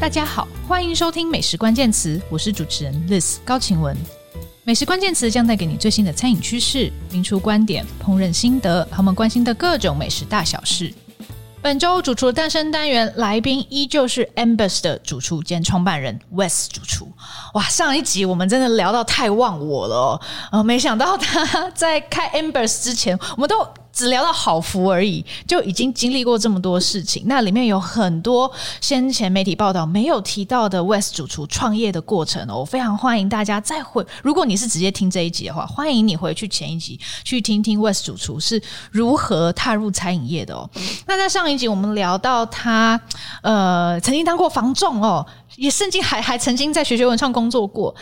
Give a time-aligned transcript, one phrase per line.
[0.00, 3.94] 大家好，欢迎收听美食关键词，我是主持人 Liz 高晴雯。
[4.64, 10.90] 美食关键词将带给你最新的餐饮趋势、名厨观点、烹饪心得，和我们关心的各种美食大小事。
[11.60, 17.06] 本周主厨诞生单元来宾依旧是 Ambers 的主厨兼创办人 Wes 主厨。
[17.52, 20.20] 哇，上一集我们真的聊到太忘我了哦，
[20.52, 23.68] 呃，没想到他在开 Ambers 之前，我们都。
[23.92, 27.24] 只聊到好福而已，就已经经历过这么多事情。
[27.26, 28.50] 那里面有很多
[28.80, 32.58] 先前媒体报道没有提到的 West 主厨创业的过程哦。
[32.60, 40.68] 我非常欢迎大家再回，如果你是直接听这一集的话，欢迎你回去前一集去听听 West 主厨是如何踏入餐饮业的哦。
[41.06, 43.00] 那在上一集我们聊到他
[43.42, 45.26] 呃曾经当过房仲哦，
[45.56, 47.94] 也甚至还还曾经在学学文创工作过。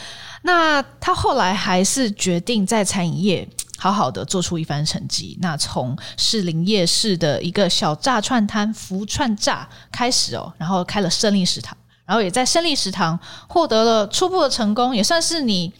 [0.43, 3.49] 那他后来还是决定在餐饮业。
[3.79, 5.39] 好好的做出一番成绩。
[5.41, 15.73] 那从士林夜市的一个小炸串摊福串炸开始哦，然后开了胜利食堂，然后也在胜利食堂获得了初步的成功，也算是你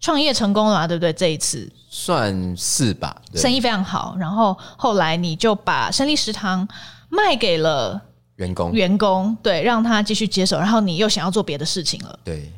[0.00, 1.12] 创业成功了嘛，对不对？
[1.12, 4.16] 这一次算是吧，生意非常好。
[4.18, 6.66] 然后后来你就把胜利食堂
[7.08, 8.02] 卖给了
[8.36, 10.58] 员工，员工对，让他继续接手。
[10.58, 12.52] 然后你又想要做别的事情了，对。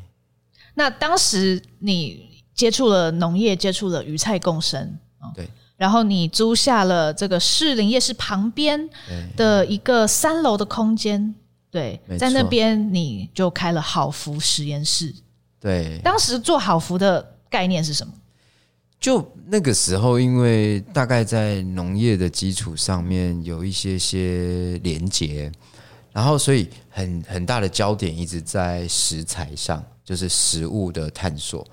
[0.74, 2.34] 那当时你。
[2.56, 4.98] 接触了农业，接触了鱼菜共生，
[5.34, 5.48] 对。
[5.76, 8.88] 然后你租下了这个士林夜市旁边
[9.36, 11.34] 的一个三楼的空间，
[11.70, 15.14] 对，在那边你就开了好福实验室。
[15.60, 18.12] 对，当时做好福的概念是什么？
[18.98, 25.52] 就那个时候，因为大概在农业的基础上面有一些些连结，
[26.10, 31.66] 然后所以很很大的焦点一直在食材上，就是食物的探索。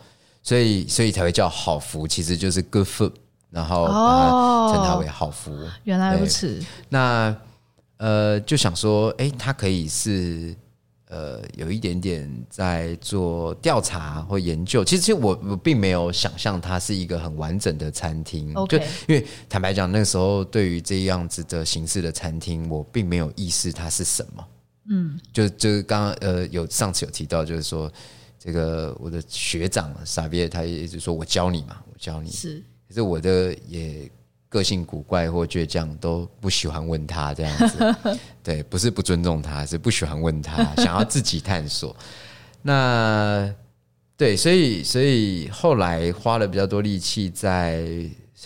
[0.46, 3.14] 所以，所以才会叫好福，其实就是 good food，
[3.50, 5.54] 然后把它称它为好福。
[5.54, 6.62] 哦，原来如此。
[6.90, 7.34] 那
[7.96, 10.54] 呃，就想说，哎，它可以是
[11.08, 14.84] 呃，有一点点在做调查或研究。
[14.84, 18.54] 其实，其实我我并没有想象它是一个很完整的餐厅。
[18.54, 18.68] Okay.
[18.68, 18.78] 就
[19.08, 24.46] 因为坦白讲，那个时候对于这样子的形式的餐厅，我并没有意识它是什么。
[24.90, 27.90] 嗯，就就刚刚呃，有上次有提到，就是说。
[28.44, 32.30] 这个我的学长傻逼，他也一直说我教你嘛，我教你。
[32.30, 34.12] 是，可是我的也
[34.50, 37.96] 个性古怪或倔强，都不喜欢问他这样子。
[38.44, 41.96] 对，不是不尊重他，是不喜欢问他， 想要自己探索。
[42.62, 43.50] 那
[44.18, 47.82] 对，所以所以后来花了比较多力气在，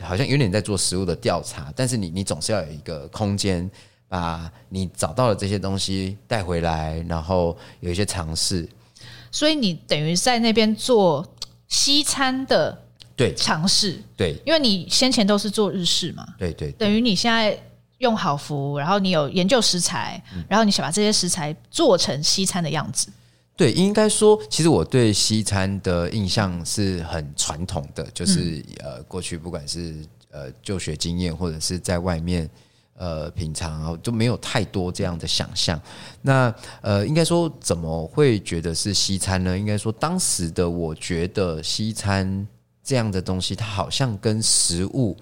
[0.02, 3.68] 好像有点在做食物的调查，但是你你总是要有一个空间，
[4.08, 8.69] 把你找到的这些东西带回来，然后有一些尝试。
[9.32, 11.26] 所以你等于在那边做
[11.68, 12.78] 西餐的
[13.16, 13.34] 对。
[13.36, 17.58] 尝试，对，因为你先前都是做日式嘛，对对，等于你现在
[17.98, 23.10] 用好福，然后你有研究食材，然后你想把这些食材做成西餐的样子。
[23.56, 29.96] 对，应该说，其实我对西餐的印象是很传统的，就是呃，过去不管是
[30.30, 32.50] 呃就学经验，或者是在外面。
[32.97, 35.80] 呃，平常就没有太多这样的想象。
[36.24, 39.58] 那呃，应该说怎么会觉得是西餐呢？
[39.58, 42.47] 应该说当时的我觉得西餐
[42.84, 45.16] 这样的东西，它好像跟食物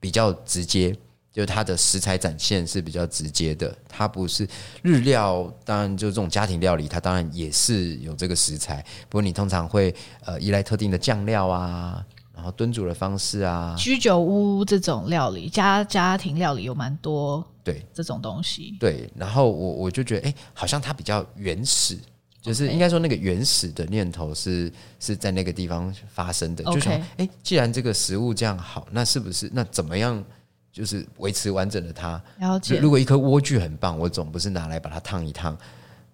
[0.00, 0.96] 比较直接，
[1.32, 3.72] 就它的食材展现是比较直接的。
[3.88, 4.48] 它不是
[4.82, 8.84] 日料，当然就这种家庭料理，它当然也是有这个食材。
[9.08, 12.04] 不过你通常会呃依赖特定的酱料啊。
[12.40, 18.78] 然后炖煮的方式啊，居酒屋这种料理，家家庭料理有蛮多对这种东西。
[18.80, 21.98] 对，然后我我就觉得，哎，好像它比较原始，
[22.40, 26.64] 就是应该说那个原始的念头是是在那个地方发生的。
[26.64, 30.24] 就想，哎，既然这个食物这样好，那是不是那怎么样
[30.72, 32.18] 就是维持完整的它？
[32.38, 32.78] 了解。
[32.78, 35.54] 如果一颗莴苣很棒，我总不是拿来把它烫一烫。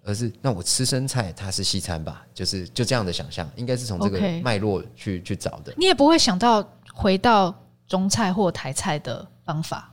[0.06, 2.24] 而是那我吃生菜，它是西餐吧？
[2.32, 5.74] 就是就这样的想象，应该是从这个脉络去.去找的。
[5.76, 7.52] 你也不会想到回到
[7.88, 9.92] 中菜或台菜的方法，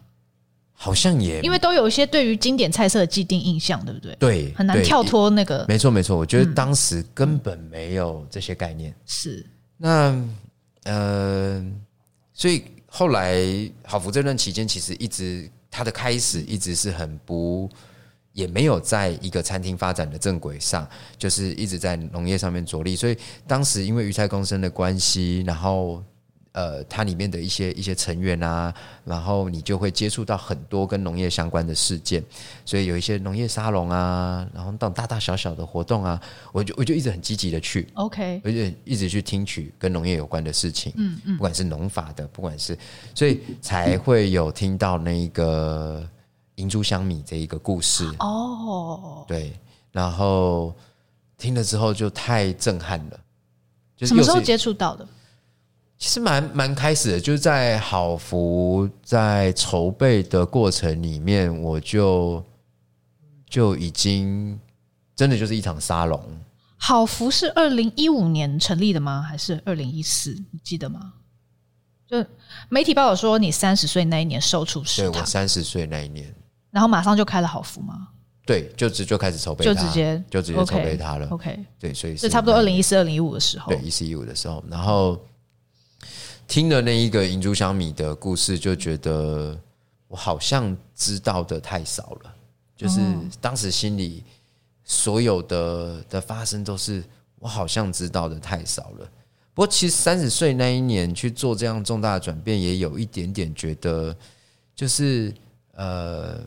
[0.72, 4.16] 好像也因为都有一些对于经典菜色的既定印象，对不对？
[4.20, 5.66] 对，很难跳脱那个。
[5.68, 8.92] 没错没错，我觉得当时根本没有这些概念。
[8.92, 9.46] 嗯、是
[9.78, 10.26] 那
[10.84, 11.66] 呃，
[12.34, 13.44] 所以后来
[13.84, 17.68] 好福这段期间，其实一直它的开始一直是很不。
[18.34, 20.88] 也没有在一个餐厅发展的正轨上，
[21.18, 22.96] 就是一直在农业上面着力。
[22.96, 26.04] 所以当时因为鱼菜共生的关系，然后
[26.54, 28.74] 呃，它里面的一些一些成员啊，
[29.06, 32.24] 然后你就会接触到很多跟农业相关的事件。
[32.66, 36.20] 所以有一些农业沙龙啊，然后到大大小小的活动啊，
[36.52, 42.78] 我就我就一直很积极的去，OK，而且一直去听取跟农业有关的事情，嗯嗯，不管是农法的，不管是，
[43.16, 46.08] 所以才会有听到那个。
[46.56, 49.60] 银珠香米这一个故事哦，对，
[49.92, 50.74] 然后
[51.38, 53.20] 听了之后就太震撼了。
[53.96, 55.08] 就是、什么时候接触到的？
[55.98, 62.44] 其实蛮蛮开始的，就是在好福在筹备的过程里面，我就
[63.50, 64.60] 就已经
[65.16, 66.22] 真的就是一场沙龙。
[66.76, 69.22] 好福是二零一五年成立的吗？
[69.22, 70.32] 还是二零一四？
[70.52, 71.14] 你记得吗？
[72.06, 72.26] 就
[72.68, 76.36] 媒体报道说你三十岁那一年受出食堂，对，我三十岁那一年，
[76.74, 78.08] 然后马上就开了好福吗？
[78.48, 81.28] 对，就直就开始筹备，就直接就直接筹备它了。
[81.30, 85.18] OK，, okay 对，所以是差不多二零一四、二零一五的时候，对，一四一五的时候，然后
[86.48, 89.56] 听了那一个银珠小米的故事，就觉得
[90.08, 92.34] 我好像知道的太少了，
[92.76, 93.00] 就是
[93.40, 94.24] 当时心里
[94.84, 97.04] 所有的的发生都是
[97.38, 99.10] 我好像知道的太少了。
[99.54, 104.14] 不过，其实三十岁那一年去做这样重大的转变，也有一点点觉得，
[104.76, 105.32] 就是
[105.76, 106.42] 呃。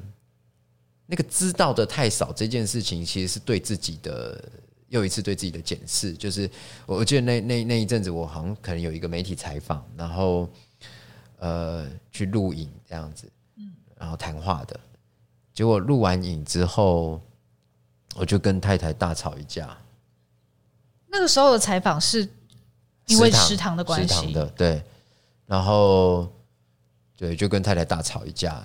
[1.07, 4.43] 那个知道的太少这件事情，其实是对自己的
[4.89, 6.13] 又一次对自己的检视。
[6.15, 6.51] 就是
[6.85, 10.49] 我记得那那那一阵子，我好像可能有一个媒体采访，然后
[11.39, 14.79] 呃去录影这样子，嗯然后谈话的。
[15.55, 17.21] 结果录完影之后，
[18.17, 19.79] 我就跟太太大吵一架。
[21.07, 22.29] 那个时候的采访是
[23.07, 24.83] 因为食堂的关系，食堂的对，
[25.47, 26.31] 然后
[27.17, 28.63] 对就跟太太大吵一架。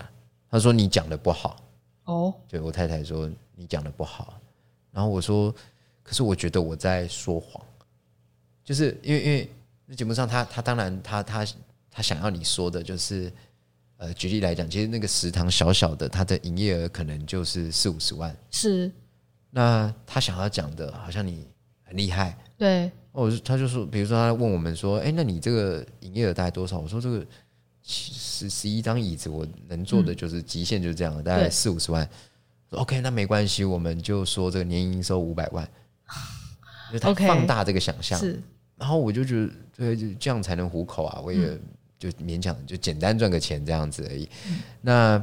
[0.50, 1.64] 他说你讲的不好。
[2.12, 4.38] 哦，对我太太说你讲的不好，
[4.92, 5.54] 然后我说，
[6.04, 7.64] 可是我觉得我在说谎，
[8.64, 9.50] 就是因为因为
[9.86, 11.46] 那节目上他他当然他他
[11.90, 13.32] 他想要你说的就是，
[13.96, 18.92] 呃，举例来讲，其实那个食堂小小的，他的营业额可能就是四五十万，是，
[19.50, 21.48] 那他想要讲的，好像你
[21.84, 26.78] 很厉害，对，我他就说，比如说他问我们说，哎，那你这个营业额大概多少？
[26.78, 27.26] 我说这个。
[27.92, 32.10] 十十一张椅子，我能做的就是极限就是这样，大概四五十万。
[32.70, 35.68] OK，那没关系，我们就说这个年营收五百万。
[36.94, 38.18] 就他放大这个想象。
[38.18, 38.42] 是，
[38.78, 41.20] 然后我就觉得，对，就这样才能糊口啊！
[41.22, 41.60] 我也
[42.00, 44.30] 就勉强就简单赚个钱这样子而已。
[44.80, 45.22] 那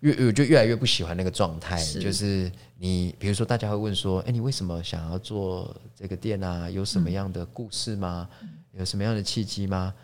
[0.00, 6.68] 越我就越来越不喜欢那个状态，就是你比如说大家会问说，哎，你为什么想要做这个店啊？
[6.68, 8.28] 有什么样的故事吗？
[8.72, 9.94] 有什么样的契机吗？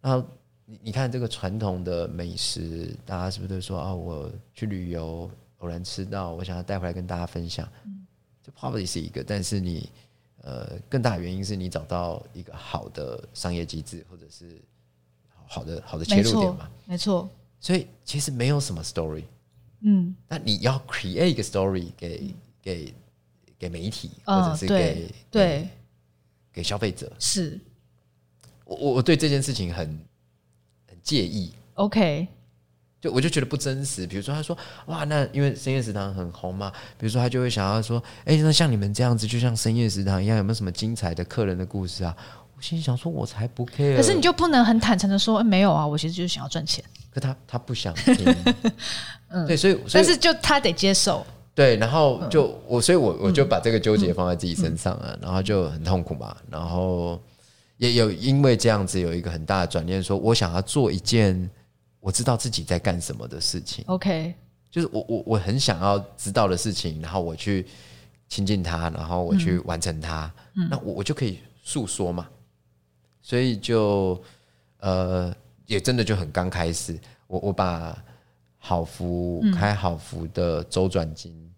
[0.00, 0.24] 然后。
[0.66, 3.94] 你你看这个传统的美食，大家是不是都说啊？
[3.94, 7.68] 我去旅游偶然吃到，我想要带回来跟大家分享。
[8.42, 9.90] 这 probably 是一个，但是你
[10.42, 14.58] 呃更大的原因是你找到一个好的商业机制，或者是
[15.46, 16.70] 好的好的切入点嘛？
[16.86, 17.28] 没错。
[17.60, 19.24] 所以其实没有什么 story，
[19.80, 22.94] 嗯，那你要 create 一个 story 给给
[23.58, 25.68] 给媒体，或者是给对
[26.52, 27.12] 给消费者。
[27.18, 27.60] 是，
[28.64, 29.98] 我我我对这件事情很。
[31.04, 32.26] 介意，OK，
[32.98, 34.06] 就我就觉得不真实。
[34.06, 34.56] 比如说，他说
[34.86, 42.16] ：“哇，那因为深夜食堂很红嘛。”比如说，他就会想要说：“哎，那像你们这样子，就像深夜食堂一样，有没有什么精彩的客人的故事啊？”
[42.56, 48.34] 我心里想说：“我才不 care。”可是你就不能很坦诚的说：“没有啊，我其实就是想要赚钱。”可他他不想听，
[49.28, 51.24] 嗯，对，所以，所以但是就他得接受，
[51.54, 57.20] 对，然后就我，所以我我就把这个纠结放在自己身上啊，然后就很痛苦嘛，然后。
[57.76, 61.50] 也有因为这样子有一个很大的转念，说我想要做一件
[62.00, 63.84] 我知道自己在干什么的事情。
[63.88, 64.34] OK，
[64.70, 67.66] 就是我我我很想要知道的事情，然后我去
[68.28, 72.28] 亲近它，然后我去完成它，嗯、那我我就可以诉说嘛。
[73.22, 74.22] 所以就
[74.80, 75.34] 呃，
[75.66, 77.96] 也真的就很刚开始，我我把
[78.58, 81.50] 好福开好福的周转金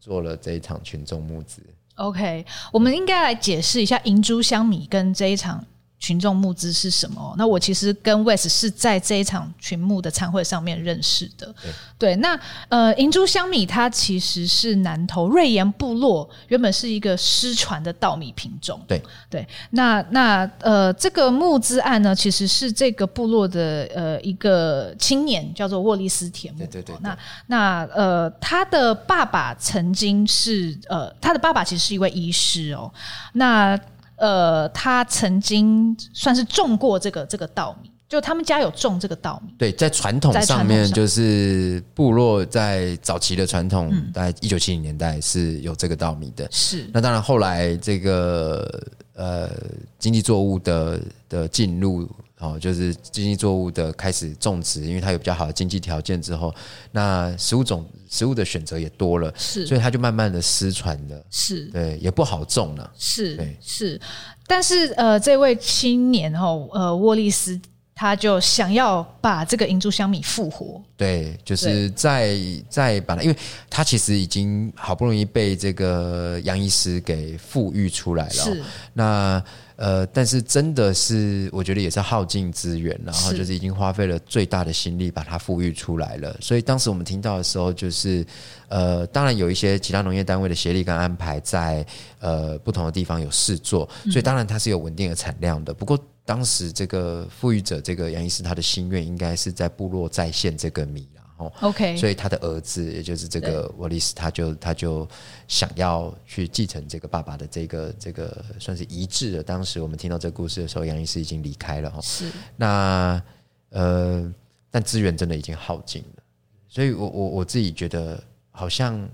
[0.00, 1.62] 做了这一场群众募资。
[1.98, 5.64] OK，我们应该来解释一下银珠香米跟这一场
[5.98, 7.34] 群众募资是什么？
[7.36, 11.52] 那我其实跟 Wes 是在这一场群募的餐会上面认识的。
[11.62, 12.38] 对，对，那
[12.68, 18.80] 呃，银珠香米它其实是南投瑞岩部落原本是一个失传的稻米品种。
[18.86, 26.58] 对对，那那呃，这个募资案呢，其实是这个部落的呃一个青年叫做沃利斯铁木。
[26.58, 26.98] 对对对，对。
[27.00, 32.92] 那那呃，他的爸爸曾经是呃，他的爸爸其实是一位医师哦。
[33.32, 33.78] 那
[34.18, 39.54] 呃，他曾经算是种过这个这个稻米，就他们家有种这个稻米。
[39.58, 46.48] 对，在传统上面，就是部落在早期的传统，大概一九七零年代是有这个稻米的。
[46.50, 48.82] 是，那当然后来这个
[49.14, 49.50] 呃
[49.98, 52.08] 经济作物的的进入。
[52.40, 56.54] 哦，就是经济作物的开始种植，因为它有比较好的经济条件之后，
[56.92, 64.00] 那食物种食物的选择也多了，是，所以它就慢慢的失传了，是，对，也不好种了，是，对，是，
[64.46, 67.60] 但是呃，这位青年哈，呃，沃利斯。
[68.00, 70.80] 他就想要把这个银珠香米复活。
[70.96, 72.38] 对，就是再
[72.68, 73.36] 再把它，因为
[73.68, 78.30] 他其实已经好不容易被这个杨医师给富育出来了。
[78.30, 78.62] 是，
[78.92, 79.42] 那
[79.74, 86.36] 呃，但是真的是我觉得也是耗尽资源，然后就是已经花费了最大的心力把它富育出来了。
[86.40, 88.24] 所以当时我们听到的时候，就是
[88.68, 91.84] 呃，当然有一些其他农业单位的协力跟安排在
[92.20, 95.74] 呃不同的地方有试做，所以当然它是有稳定的产量的。
[95.74, 95.98] 不过。
[96.28, 105.08] 当时这个富裕者这个杨医师，他的心愿应该是在部落再现这个米，然后 OK，所以他的儿子也就是这个沃利斯，他就他就
[105.46, 109.42] 想要去继承这个爸爸的这个这个算是遗志了。
[109.42, 111.98] 当时我们听到这个故事的时候，杨医师已经离开了哈。
[112.02, 113.22] 是那
[113.70, 114.30] 呃，
[114.70, 116.22] 但资源真的已经耗尽了，
[116.68, 119.08] 所以我我我自己觉得，好像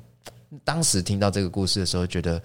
[0.65, 2.43] 当时听到这个故事的时候，觉得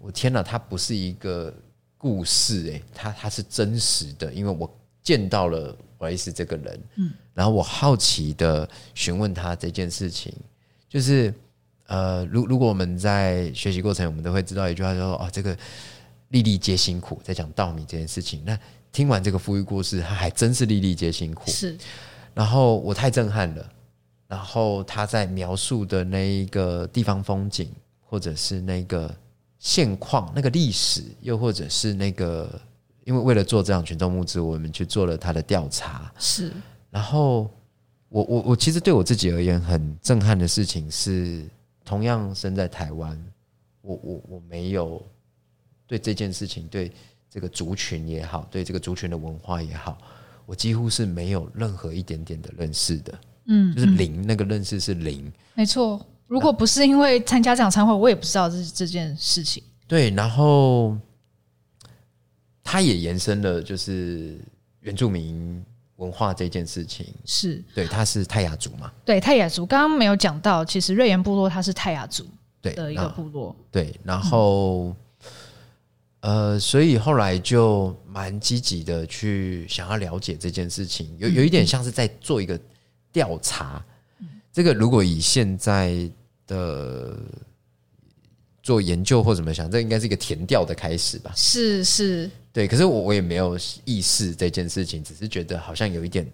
[0.00, 1.54] 我天哪，他不是一个。
[2.02, 10.32] 故事哎、欸，它它是真实的，因为我见到了布莱斯这个人，嗯，然后我好奇的询问他这件事情，
[10.88, 11.32] 就是
[11.88, 15.54] 呃，如如果我们在学习过程，我们都会知道一句话说，说哦，这个
[16.28, 18.42] 粒粒皆辛苦，在讲稻米这件事情。
[18.46, 18.58] 那
[18.90, 21.76] 听完这个富裕故事，他还真是粒粒皆辛苦，是。
[22.32, 23.70] 然后我太震撼了，
[24.26, 29.14] 然后他在描述的那一个地方风景，或者是那个。
[29.60, 32.60] 现况那个历史，又或者是那个，
[33.04, 36.10] 因为为了做这场群众募资，我们去做了他的调查。
[36.18, 36.50] 是，
[36.90, 37.50] 然后
[38.08, 41.46] 我我我其实对我自己而言很震撼的事情是，
[41.84, 43.22] 同样生在台湾，
[43.82, 45.06] 我我我没有
[45.86, 46.90] 对这件事情，对
[47.28, 49.98] 这个族群也好，对这个族群的文化也好，
[50.46, 53.20] 我几乎是没有任何一点点的认识的。
[53.44, 56.06] 嗯，就是零，那个认识是零，没错。
[56.30, 59.60] 如果不是因为参加这场参会，我也不知道这这件事情。
[59.88, 60.96] 对，然后
[62.62, 64.38] 他也延伸了，就是
[64.78, 65.60] 原住民
[65.96, 67.04] 文化这件事情。
[67.24, 68.92] 是对，他是泰雅族嘛？
[69.04, 69.66] 对，泰雅族。
[69.66, 72.24] 刚刚没有讲到，其实瑞岩部落它是泰雅族
[72.62, 73.56] 对的一个部落。
[73.72, 74.94] 对，然后、
[76.20, 82.56] 嗯、呃，所以后来就蛮积极的去想要了解这件事情，有有一点像是在做一个
[83.10, 83.84] 调查。
[84.20, 86.08] 嗯、这个如果以现在
[86.50, 87.16] 的
[88.60, 91.32] 做研究或怎么想，这应该是一个填调的开始吧？
[91.36, 92.66] 是是，对。
[92.66, 96.28] 可是我我也没有意识这件事情，只是觉得好像有一点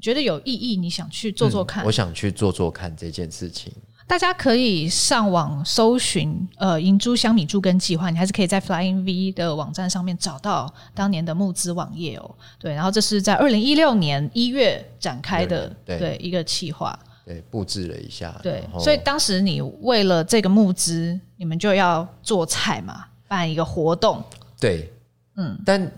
[0.00, 1.82] 觉得有意义，你想去做做看。
[1.82, 3.72] 嗯，我想去做做看这件事情。
[4.06, 12.34] 大家可以上网搜寻呃银珠香米助耕计划，你还是可以在 Flying V 的网站上面找到当年的募资网页哦。
[12.56, 16.96] 对，然后这是在二零一六年一月展开的，对，一个计划。
[17.26, 18.38] 对，布置了一下。
[18.40, 24.22] 对，所以当时你为了这个募资，你们就要做菜嘛，办一个活动。
[24.60, 24.92] 对，
[25.34, 25.90] 嗯，但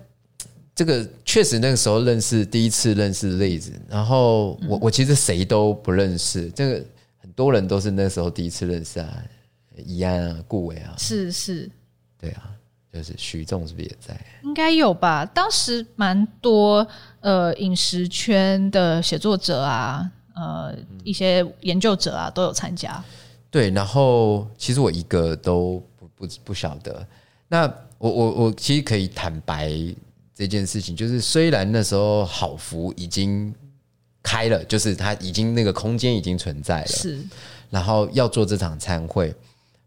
[0.74, 6.84] 这个确实那个时候认识第一次认识例子，然后我、嗯、我其实谁都不认识，这个
[7.20, 9.22] 很多人都是那时候第一次认识啊，
[9.76, 11.70] 怡安啊，顾伟啊，是是，
[12.18, 12.50] 对啊，
[12.90, 14.18] 就是徐仲是不是也在？
[14.44, 16.88] 应该有吧，当时蛮多
[17.20, 20.10] 呃饮食圈的写作者啊。
[20.38, 23.02] 呃，一些研究者啊都有参加，
[23.50, 27.04] 对，然后其实我一个都不不不晓得。
[27.48, 27.62] 那
[27.98, 29.72] 我我我其实可以坦白
[30.32, 33.52] 这件事情，就是虽然那时候好福已经
[34.22, 37.18] 开了，就是它已经那个空间已经存在了，是，
[37.68, 39.34] 然后要做这场参会，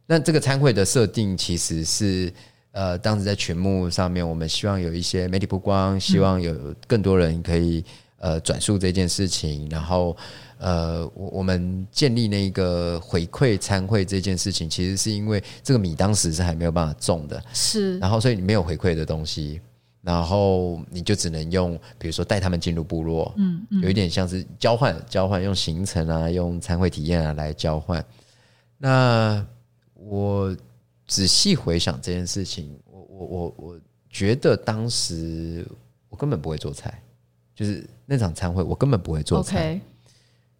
[0.05, 2.33] 那这个参会的设定其实是
[2.73, 7.85] 呃，当时在群幕上面，我们希望有一些媒体曝光，希望有更多人可以。
[8.21, 10.15] 呃，转述这件事情，然后
[10.59, 19.59] 呃，我我们建立那个回馈参会这件事情，其实是因为这个米当时是还没有办法种的，是，然后所以你没有回馈的东西，
[20.03, 28.05] 然后你就只能用，比如说带他们进入部落，嗯，嗯，有一点像是交换，交换用行程啊，用餐会体验啊来交换。
[28.77, 29.43] 那
[29.95, 30.55] 我
[31.07, 33.79] 仔细回想这件事情，我我我我
[34.11, 35.65] 觉得当时
[36.07, 37.01] 我根本不会做菜。
[37.61, 39.79] 就是那场餐会，我根本不会做菜.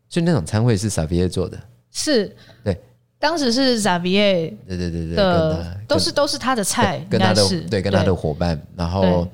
[0.08, 2.36] 所以那场餐会是 Xavier 做的，是。
[2.64, 2.80] 对，
[3.18, 9.28] 当时是 Xavier，对对对对，都是都是他的菜，跟他的对跟他的伙伴，然后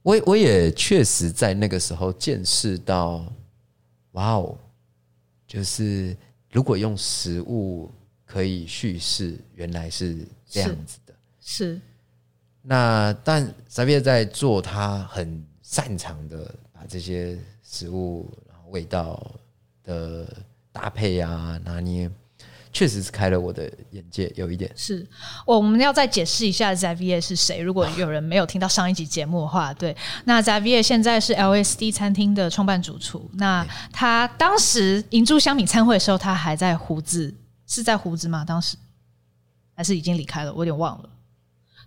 [0.00, 3.22] 我我也确实在那个时候见识到，
[4.12, 4.56] 哇哦，
[5.46, 6.16] 就是
[6.52, 7.90] 如果用食物
[8.24, 11.80] 可以叙事，原来是这样子的，是，是。
[12.62, 16.54] 那但 Xavier 在做他很擅长的。
[16.88, 18.30] 这些食物，
[18.70, 19.24] 味道
[19.82, 20.26] 的
[20.72, 22.10] 搭配啊，拿捏，
[22.72, 25.06] 确实是开了我的眼界，有一点是。
[25.46, 33.30] 我们要再解释一下，Zavier 是谁，如果有人没有听到上一集节目的话，对，那 Zavier 现在是 LSD 餐厅的创办主厨。
[33.34, 37.34] 那他当时银珠香米餐会的时候，他还在胡子，
[37.66, 38.44] 是在胡子吗？
[38.44, 38.76] 当时
[39.74, 40.52] 还是已经离开了？
[40.52, 41.08] 我有点忘了。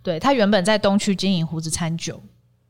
[0.02, 2.22] 对，他原本在东区经营胡子餐酒，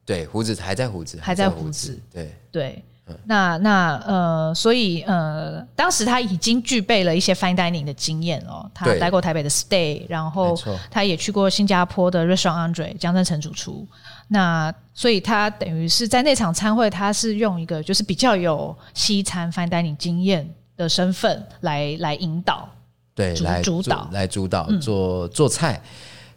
[0.07, 2.83] 对，胡子还在胡子，还在胡子，对对。
[3.23, 8.69] 那那呃，所以呃，当时他已经具备了一些 fine dining 的经验哦。
[8.73, 10.57] 他待过台北的 Stay，然后
[10.91, 13.87] 他也去过新加坡的 Restaurant Andre 江振成主厨。
[14.27, 22.67] 那所以他等于是在那场餐会，他是用一个就是比较有西餐 fine dining 经验的身份来来引导，
[23.15, 25.81] 对，来主导来主导做做菜，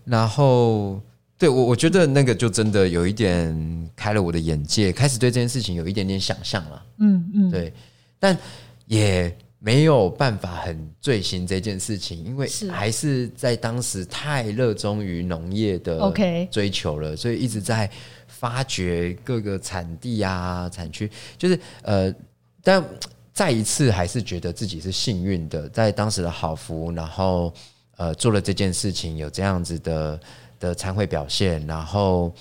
[0.04, 1.00] 然后。
[1.40, 6.82] 对我，我觉得那个就真的有一点开了我的眼界，开始对这件事情有一点点想象了。
[6.98, 7.72] 嗯嗯，对，
[8.18, 8.36] 但
[8.84, 16.12] 也没有办法很醉心这件事情，因为还是在当时太热衷于农业的
[16.50, 17.90] 追求了，所以一直在
[18.26, 22.14] 发掘各个产地啊、产区，就是呃，
[22.62, 22.84] 但
[23.32, 27.50] 再一次还是觉得自己是幸运的，在当时的好福，然后
[27.96, 30.20] 呃做了这件事情，有这样子的。
[30.60, 32.32] 的参会表现，然后，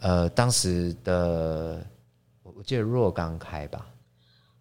[0.00, 1.80] 呃，当时的
[2.42, 3.86] 我记得若刚开吧，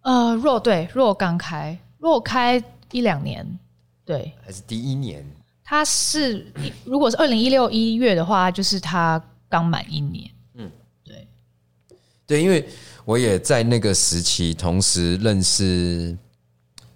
[0.01, 3.57] 呃，若对若刚开，若开一两年，
[4.03, 5.25] 对，还是第一年？
[5.63, 6.45] 他是
[6.84, 9.19] 如果是二零一六一月的话，就是他
[9.50, 10.69] 刚满一年，嗯，
[11.03, 11.27] 对，
[12.27, 12.67] 对，因为
[13.05, 16.15] 我也在那个时期同时认识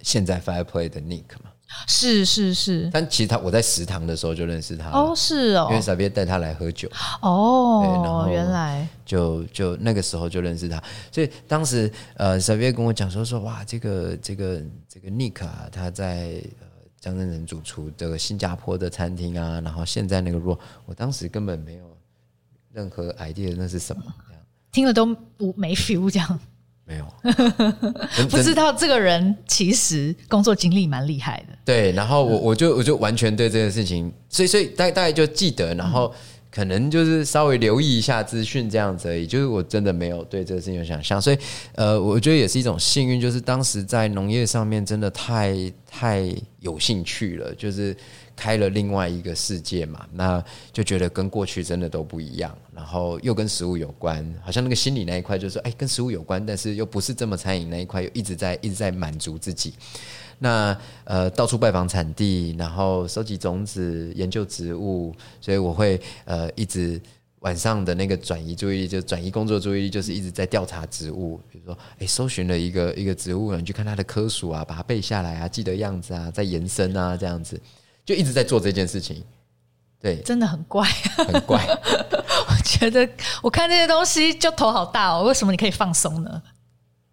[0.02, 1.49] 现在 Fireplay 的 Nick 嘛。
[1.88, 6.90] 是是是，但其实他我在食堂的时候就认识他哦，是哦，因为 Xavier 带他来喝酒。
[7.22, 8.88] 哦，然后原来。
[9.06, 10.80] 就就那个时候就认识他，
[11.12, 16.68] 所以当时呃 Xavier 跟我讲说说哇，这个这个这个 Nick 啊，他在呃
[17.00, 21.98] 江振诚主厨这个新加坡的餐厅啊，然后现在那个 RAW，我当时根本没有
[22.72, 24.04] 任何 idea 那是什么，
[24.72, 26.40] 听了都不没 feel 这样。
[26.90, 27.06] 没有，
[28.32, 31.56] 不知道这个人其实工作经历蛮厉害的。
[31.64, 36.12] 对，然后我我就我就完全对这件事情，所以所以大大概就记得，然后
[36.52, 39.28] 可能就是稍微留意一下资讯这样子而已。
[39.28, 41.38] 就是我真的没有对这个事情有想象，所以
[41.76, 45.56] 呃，我觉得也是一种幸运，就是当时在农业上面真的太
[45.88, 46.28] 太
[46.62, 47.96] 有兴趣了，就是。
[48.40, 59.74] 开了另外一个世界嘛，那就觉得跟过去真的都不一样，然后又跟食物有关，好像那个心理那一块就是说哎，跟食物有关，但是又不是这么餐饮那一块，又一直在一直在满足自己。
[60.40, 67.02] 那呃，到处拜访产地，然后收集种子，研究植物，所以我会呃一直
[67.40, 77.60] 晚上的那个转移注意力，就转移工作注意力，就是一直在调查植物，比如说哎，搜寻了一个一个植物，你去看它的科属啊，把它背下来啊，记得样子啊，再延伸啊，这样子。
[78.10, 79.24] 就一直在做这件事情，
[80.02, 80.84] 对，真的很怪，
[81.16, 81.64] 很怪。
[82.50, 83.08] 我觉得
[83.44, 86.42] 我看这些东西就头好大哦，为什么你可以放松呢？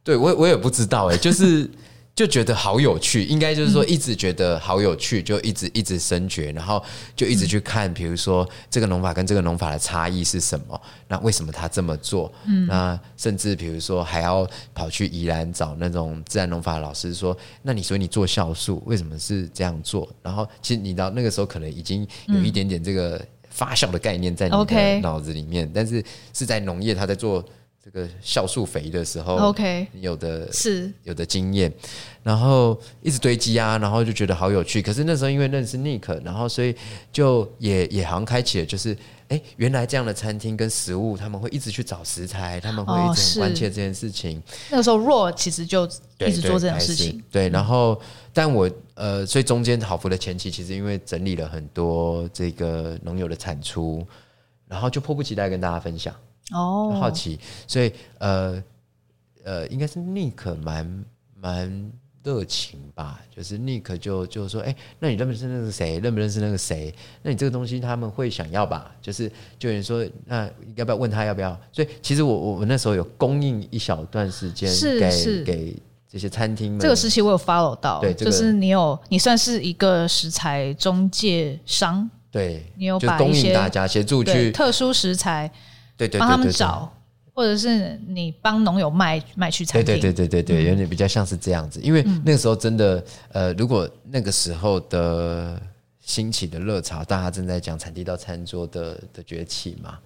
[0.03, 1.71] 对，我我也不知道哎，就是。
[2.17, 6.83] 就觉得好有趣，应该就是说一直觉得好有趣，就一直一直深掘，然后
[7.15, 10.81] 就一直去看，比如说这个农法跟这个农法的差异是什么？
[11.09, 12.33] 那为什么他这么做？
[12.47, 20.09] 嗯，那甚至比如说还要跑去宜兰找那种自然农法的老师说，那你说你做酵素为什么是这样做？
[20.23, 26.03] 然后其实你到那个时候可能已经有一点点这个发酵的概念在你的脑子里面，但是
[26.33, 27.45] 是在农业他在做。
[27.87, 31.73] 这个酵素肥的时候，OK，有的是有的经验，
[32.25, 34.83] 然后一直堆积啊，然后就觉得好有趣。
[34.83, 36.75] 可是那时候因为认识 Nick，然后所以
[37.13, 38.97] 就也也好像开启了，就是
[39.29, 44.43] 哎，原来这样的餐厅跟食物，他们会一直去找食材，他们会一直很关切这件事情。
[44.69, 45.87] 那个时候 RAW 其实就
[46.19, 47.51] 一直做这件事情，对，对。
[47.51, 47.97] 然后，
[48.33, 54.05] 但我呃，所以中间好福的前期，其实因为整理了很多这个农友的产出，
[54.67, 56.13] 然后就迫不及待跟大家分享。
[56.53, 58.63] 哦，好奇，所以呃
[59.45, 61.05] 呃，应该是 Nick 蛮
[61.35, 63.21] 蛮热情吧？
[63.35, 65.99] 就是 Nick 就就说，哎、欸，那你认不认识那个谁？
[65.99, 66.95] 认不认识那个谁？
[67.23, 68.93] 那你这个东西他们会想要吧？
[69.03, 71.59] 就是就有人说，那要不要问他要不要？
[71.73, 74.69] 所以其实我我我那时候有供应一小段时间
[75.01, 75.77] 给是给
[76.09, 76.81] 这些餐厅们。
[76.81, 85.51] 这个时期我有 follow 到，对，这个、就是你有你算是一个食材中介商，对，你有把一些供应大家协助去特殊食材。
[85.97, 86.93] 对对，帮他们找，
[87.33, 89.95] 或者是你帮农友卖卖去餐厅。
[89.95, 91.81] 对对对对对，有点比较像是这样子。
[91.81, 95.61] 因为那个时候真的，呃，如果那个时候的
[96.01, 99.99] 兴起的热潮，大家正在讲产地到餐桌的的崛起嘛。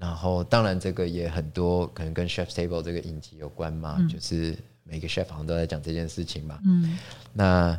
[0.00, 6.56] 然后，当然这个也很多可能跟 Chef's Table 这个影集有关嘛，就是每个 chef 好像都在讲这件事情嘛。
[6.64, 6.96] 嗯，
[7.32, 7.76] 那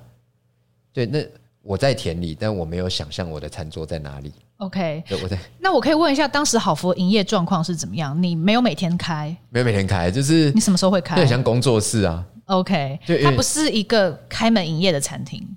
[0.91, 1.26] 对，那
[1.62, 4.34] 我在田里，但我没有想象我的餐桌在哪里。
[4.60, 5.39] OK，对，我在。
[5.58, 8.22] 那我可以问一下，当时好福营业状况是怎么样？
[8.22, 9.36] 你没有每天开？
[9.50, 11.15] 没有每天开，就是你什么时候会开？
[11.15, 12.26] 对，像工作室啊。
[12.45, 15.48] OK，它不是一个开门营业的餐厅。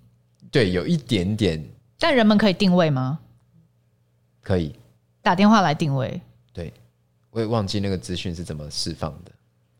[0.52, 1.64] 对，有一点点。
[1.98, 3.18] 但人们可以定位吗？
[4.40, 4.72] 可以
[5.20, 6.20] 打电话来定位。
[6.52, 6.72] 对，
[7.30, 9.32] 我也忘记那个资讯是怎么释放的。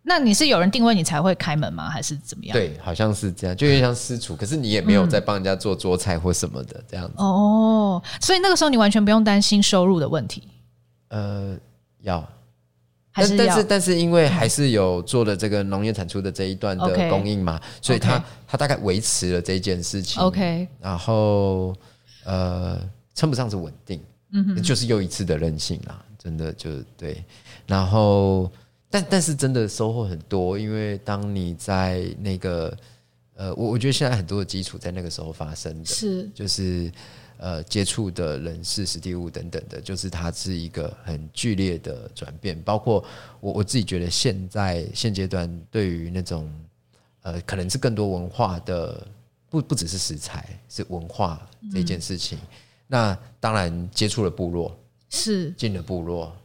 [0.04, 1.88] 那你是有人定位你才会开门吗？
[1.88, 2.52] 还是怎么样？
[2.52, 7.14] 对，好像是这样，就有点像私厨，可是你也没有在帮人家做桌菜或什么的这样子。
[7.18, 10.42] 哦，所以那个时候你完全不用担心收入的问题。
[11.08, 11.56] 呃，
[12.00, 12.28] 要，
[13.12, 20.20] 还是要，但是但是因为还是有做了这个农业产出的这一段的供应嘛，所以他他大概维持了这件事情。
[20.20, 21.72] OK，然后
[22.24, 22.76] 呃，
[23.14, 27.24] 称不上是稳定，嗯哼，就是又一次的任性啦，真的就对，
[27.68, 28.50] 然后。
[28.92, 32.76] 但但是真的收获很多，因为当你在那个
[33.35, 36.92] 呃，我我觉得现在很多的基础在那个时候发生的，是就是
[37.38, 42.61] 呃接触的人事、实地物等等的，就是它是一个很剧烈的转变。
[42.62, 43.02] 包括
[43.40, 46.52] 我我自己觉得，现在现阶段对于那种
[47.22, 49.07] 呃，可能是更多文化的，
[49.48, 51.40] 不不只是食材，是文化
[51.72, 52.37] 这件事情。
[52.37, 52.46] 嗯、
[52.87, 54.78] 那当然接触了部落，
[55.09, 56.37] 是进了部落。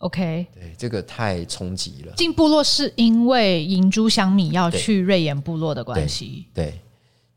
[0.00, 2.14] OK，对，这个太冲击了。
[2.16, 6.46] 进部落是因为银珠香米要去瑞岩部落的关系。
[6.54, 6.80] 对，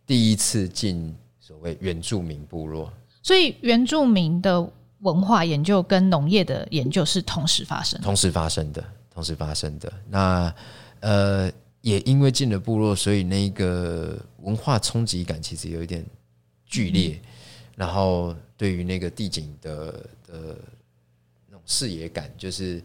[0.07, 2.89] 第一次进所谓原住民部落，
[3.21, 4.65] 所以原住民的
[4.99, 8.81] 文化研究跟农业的研究是同时发生，同时发生的，
[9.13, 9.91] 同时发生的。
[10.07, 10.55] 那
[11.01, 16.05] 呃，也因为进了部落，所以那个文化冲击感其实有一点
[16.65, 17.19] 剧烈。
[17.21, 17.29] 嗯、
[17.75, 19.91] 然后对于那个地景的
[20.25, 20.57] 的。
[21.65, 22.81] 视野感就是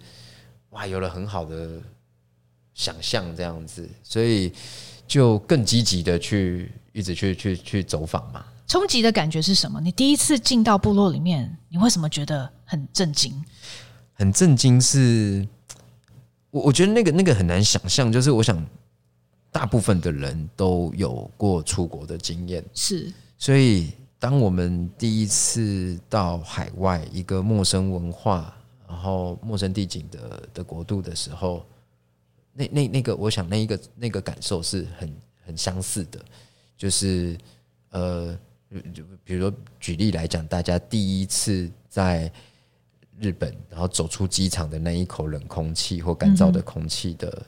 [0.70, 1.80] 哇，有了很好的
[2.74, 4.52] 想象这样子，所以
[5.06, 8.44] 就更积极的去一直去去去走访嘛。
[8.66, 9.80] 冲击的感觉是什么？
[9.80, 13.42] 你第一次进到部落里面，你为什么觉得很震惊？
[14.12, 15.48] 很震惊是，
[16.50, 18.62] 我我觉得那个那个很难想象，就是我想
[19.50, 28.54] 大部分的人都有过出国的经验，是，所以当我们第一次到海外一个陌生文化。
[28.88, 31.64] 然后陌生地景的的国度的时候，
[32.54, 36.18] 那那那个，我想那一个那个感受是很很相似的，
[36.74, 37.36] 就是
[37.90, 38.34] 呃，
[38.94, 42.32] 就比如说举例来讲，大家第一次在
[43.20, 47.46] 日本，然后走出机场的那一口冷空气或干燥的空气的、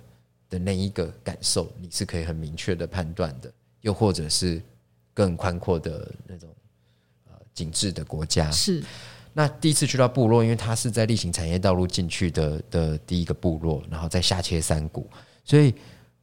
[0.50, 3.50] 的那一个感受，你是可以很明确的判断的，
[3.80, 4.60] 又或者是
[5.14, 6.50] 更宽阔的那种
[7.28, 8.50] 呃景致的国家。
[8.50, 8.84] 是。
[9.32, 15.08] 那第一次去到部落，因为它是在例行产业道路进去的的第一个部落，然后再下切山谷，
[15.44, 15.74] 所以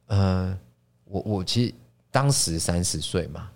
[0.06, 0.56] 呃，
[1.04, 1.74] 我我其实
[2.10, 3.50] 当时三十岁嘛，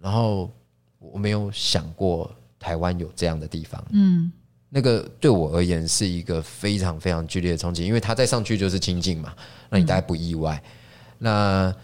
[0.00, 0.50] 然后
[0.98, 4.30] 我没有想过台湾有这样的地方，嗯，
[4.68, 9.34] 那个对我而言是一个非常非常剧烈的冲击，因为它再上去就是清境嘛，
[9.68, 10.72] 那你大概不意外，嗯、
[11.18, 11.76] 那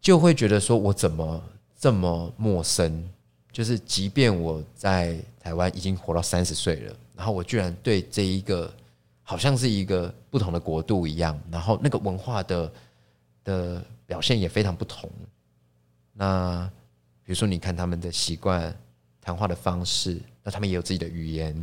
[0.00, 1.42] 就会觉得说我怎么
[1.78, 3.08] 这么陌生。
[3.50, 8.70] 就是，即便我在台湾已经活到三十岁了，然后我居然对这一个
[9.22, 12.70] 好像是一个不同的国度一样，然后那个文化的
[13.44, 15.10] 的表现也非常不同。
[16.12, 16.70] 那
[17.22, 18.76] 比如说，你看他们的习惯、
[19.22, 21.54] 谈话的方式，那他们也有自己的语言。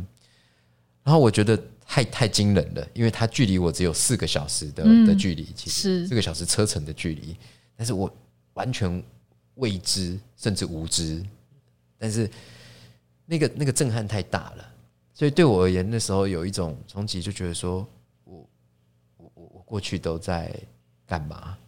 [1.04, 7.36] 然后我觉得太太惊人了，因为它距离我只有四个小时的的距离，其实四个小时车程的距离，
[7.76, 8.12] 但是我
[8.54, 9.00] 完全
[9.54, 11.24] 未知，甚至无知。
[11.96, 12.28] 但是
[13.26, 14.64] 那个那个震撼太大了，
[15.12, 17.86] 所以对我而言，那时候有一种冲击，就觉得说
[18.24, 18.48] 我
[19.16, 20.54] 我我我过去都在
[21.04, 21.58] 干嘛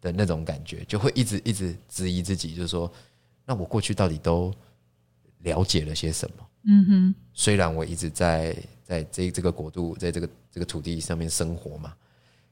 [0.00, 2.90] 的那种感觉，就会一直一直质疑自己，就是说，
[3.44, 4.54] 那我过去到底都
[5.40, 6.46] 了解了些什么？
[6.64, 7.14] 嗯哼。
[7.32, 11.92] 虽然我一直在在这这个国度，在这个这个土地上面生活嘛，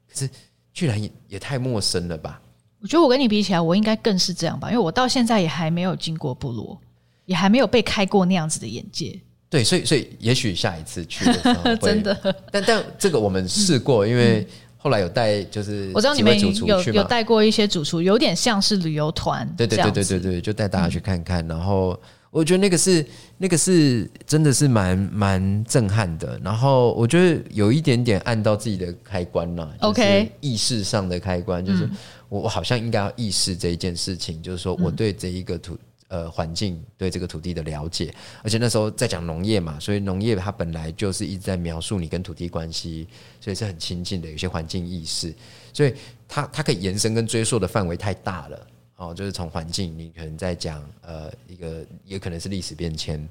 [0.08, 0.28] 可是
[0.72, 2.42] 居然也也太陌生了吧？
[2.80, 6.80] 我觉得我跟你比起来，我应该更是这样吧，因为我到现在也还没有经过部落。
[7.28, 14.46] 也还没有被开过那样子的眼界，对，所以所以也许下一次去的时候 真的，但但这个我们试过，因为
[14.78, 23.04] 后来有带，就是我知道你们有有带过一些主厨，有点像是旅游团，对对对对对对，就带大家去看看，然后我觉得那个是
[23.36, 31.86] 那个是真的是蛮蛮震撼的，然后我觉得有一点点按到自己的开关了，OK，意识上的开关，就是
[32.30, 35.76] 我我好像应该要意识这一件事情，就是说我对这一个土。
[36.08, 43.06] 呃，环境对这个土地的了解，而且那时候在讲农业嘛，所以农业它本来就是一直在描述你跟土地关系，
[43.40, 45.34] 所以是很亲近的，有些环境意识，
[45.72, 45.94] 所以
[46.26, 48.66] 它它可以延伸跟追溯的范围太大了
[48.96, 53.28] 哦，就是从环境，你可能在讲呃一个，也可能是历史变迁，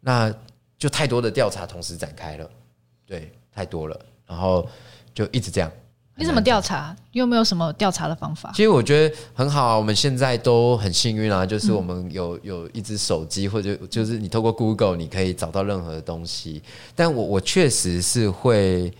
[0.00, 0.34] 那
[0.78, 2.50] 就太多的调查同时展开了，
[3.04, 4.66] 对，太多了，然后
[5.12, 5.70] 就一直这样。
[6.18, 6.94] 你怎么调查？
[7.12, 8.50] 你有没有什么调查的方法？
[8.52, 16.60] 其实我觉得很好啊，我们现在都很幸运啊，就是我们有有一只手机，或者就是你透过 Google，你可以找到任何的东西。
[16.96, 18.92] 但我我确实是会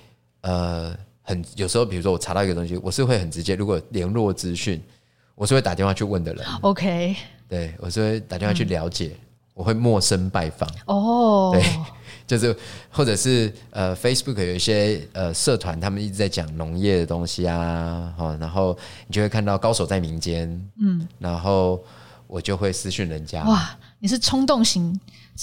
[0.42, 4.80] 呃很有时候，比如说我查到一个东西，我是会很直接，如果联络资讯，
[5.34, 6.46] 我是会打电话去问的人。
[6.60, 7.16] OK，
[7.48, 10.68] 对，我是会打电话去了解，嗯、我会陌生拜访。
[10.86, 11.62] 哦，对。
[12.28, 12.54] 就是，
[12.90, 21.82] 或者是呃，Facebook 有一些呃社团，他们一直在讲农业的东西啊，哈，然后你就会看到高手在民间，嗯，然后
[22.26, 23.42] 我就会私讯人家。
[23.44, 25.00] 哇，你是冲动型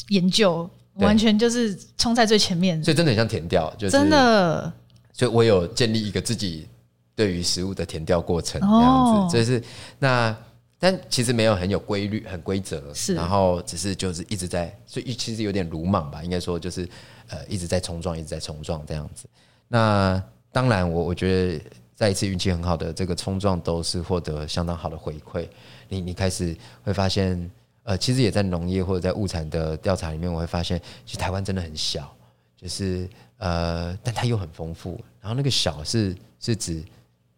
[0.10, 4.72] 研究，完全就是冲在最前面，所以真的很像田调，就是真的。
[5.12, 6.68] 所以我有建立一个自己
[7.16, 9.64] 对于食物的填调过程，这样子，就是
[9.98, 10.38] 那。
[10.86, 16.88] 但其实没有很有规律、很规则，是，然后只是就是一直在，所以其实有点鲁莽吧，应该说就是
[17.28, 19.28] 呃一直在冲撞，一直在冲撞这样子。
[19.68, 21.62] 那当然我，我我觉得
[21.96, 25.48] 再一次运气很好的这个冲撞都是获得相当好的回馈。
[25.90, 27.50] 你你开始会发现，
[27.82, 32.16] 呃，其实也在农业或者在物产的调查里面，我会发现，其实台湾真的很小，
[32.56, 35.04] 就是呃，但它又很丰富。
[35.20, 36.84] 然后那个小是是指，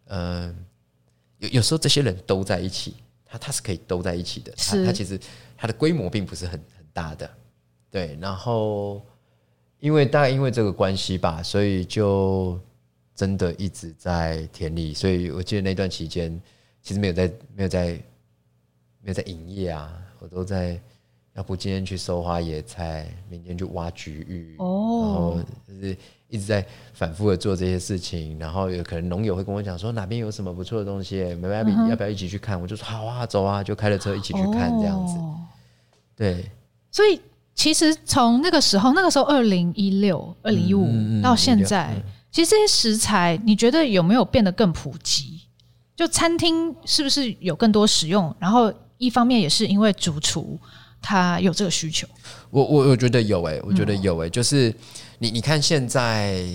[0.07, 0.55] 嗯、呃，
[1.37, 2.93] 有有时候这些人都在一起。
[3.27, 5.19] 它它是可以都在一起的，它它其实
[5.55, 7.29] 它的规模并不是很很大的，
[7.91, 8.17] 对。
[8.21, 9.05] 然后
[9.79, 12.59] 因为大概因为这个关系吧，所以就
[13.13, 14.93] 真的一直在田里。
[14.93, 16.41] 所以我记得那段期间，
[16.81, 17.85] 其实没有在没有在
[19.01, 20.81] 没有在营业啊，我都在，
[21.37, 25.97] 要不今天去收花野菜，明天去挖菊芋，哦，然后就是。
[26.29, 32.59] 一直在反复的做这些事情，然后有可能农友会跟我讲说哪边有什么不错的东西，没办法，要不要一起去看？
[32.59, 35.17] 我就说好啊，走啊，就开着车一起去看这样子。
[36.17, 36.51] 对，
[36.91, 37.21] 所以
[37.55, 40.85] 其实从那个时候，那个时候二零一六、二零一五
[41.21, 41.95] 到现在，
[42.29, 45.43] 其实这些食材你觉得有没有变得更普及？
[45.95, 48.35] 就餐厅是不是有更多使用？
[48.37, 50.59] 然后一方面也是因为主厨
[51.07, 52.07] 他有这个需求。
[52.49, 54.73] 我我我觉得有诶、欸，我觉得有诶、欸，就是。
[55.19, 56.45] 你你看，现在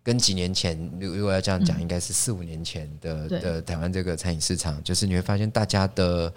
[0.00, 6.32] 跟几年前，如如果要这样讲，应该是四五年前的的台湾这个餐饮市场，就是你会发现大家的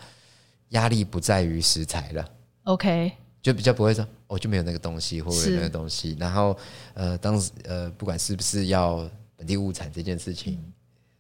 [0.70, 2.28] 压力不在于食材了
[2.64, 6.18] ，OK，就比较不会说哦，就没有那个东西，或者那个东西。
[6.20, 6.58] 然后
[6.96, 9.08] 呃，当时呃，不管是不是要
[9.38, 10.58] 本地物产这件事情，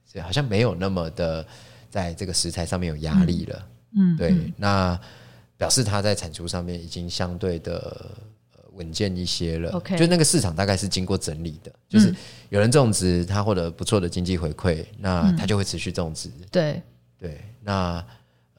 [0.03, 1.45] 所以好像没有那么的
[1.91, 3.67] 在这个食材上面有压力了。
[3.95, 4.99] 嗯，对，那
[5.57, 8.11] 表示它在产出上面已经相对的。
[8.75, 12.13] 稳健一些了就那个市场大概是经过整理的，就是
[12.49, 16.27] 有人种植，他获得不错的经济回馈，那他就会持续种植。
[16.27, 16.81] 嗯、对
[17.17, 18.05] 对，那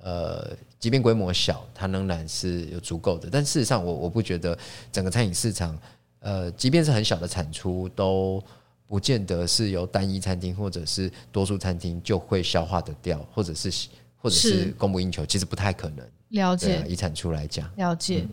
[0.01, 3.29] 呃，即便规模小，它仍然是有足够的。
[3.31, 4.59] 但事实上我，我我不觉得
[4.91, 5.79] 整个餐饮市场，
[6.21, 8.43] 呃，即便是很小的产出，都
[8.87, 13.71] 不见得是由单一餐厅或者是多数餐厅就会消化得掉，或者是
[14.17, 16.07] 或者是供不应求，其实不太可能。
[16.29, 18.29] 了解，以产出来讲，了解，嗯、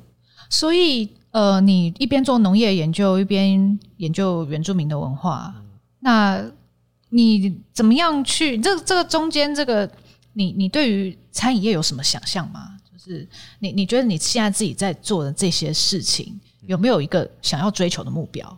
[0.49, 1.09] 所以。
[1.33, 5.65] 呃，你一边做农业研究，一边研究原住民的文化，嗯、
[5.97, 6.51] 那
[7.09, 9.89] 你怎么样去这这个中间这个
[10.33, 12.77] 你你对于餐饮业有什么想象吗？
[12.85, 18.55] 就是你你觉得你现在自己在做的这些事情，有没有一个想要追求的目标？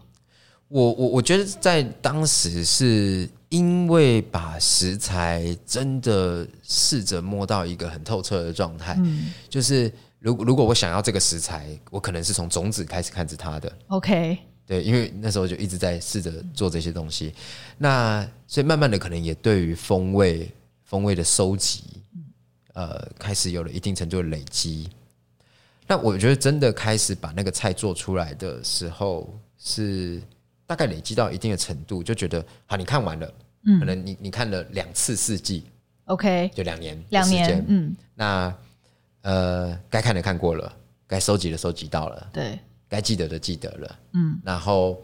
[0.68, 9.91] 我我我觉得在当时是因为把食材真的试着摸到一个很透彻的状态，嗯，就是。
[10.18, 13.72] 如果如果我想要这个食材，我可能是从种子开始看着它的。
[13.89, 17.32] OK，对，因为那时候就一直在试着做这些东西，
[17.78, 20.52] 那所以慢慢的可能也对于风味
[20.84, 21.84] 风味的收集，
[22.74, 24.89] 呃，开始有了一定程度的累积。
[25.86, 30.20] 那我觉得真的开始把那个菜做出来的时候，是
[30.65, 33.32] 大概累积到一定的程度，就觉得好，你看完了，
[33.65, 35.65] 嗯，可能你你看了两次四季
[36.06, 38.56] ，OK，就两年，两年，嗯，那。
[39.28, 40.71] 呃，该看的看过了，
[41.08, 45.01] 该收集的收集到了，对，该记得的记得了，嗯，然后，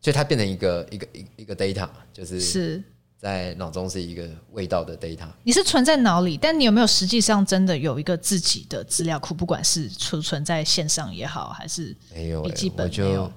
[0.00, 2.82] 所以它变成一个一个一一个 data，就是是。
[3.16, 5.28] 在脑中是一个味道的 data。
[5.44, 9.32] 你是存在脑里，但你有没有实际上真的有一个自己的资料库？
[9.32, 13.32] 不管是储存在线上也好，还是没有笔记本没有，我就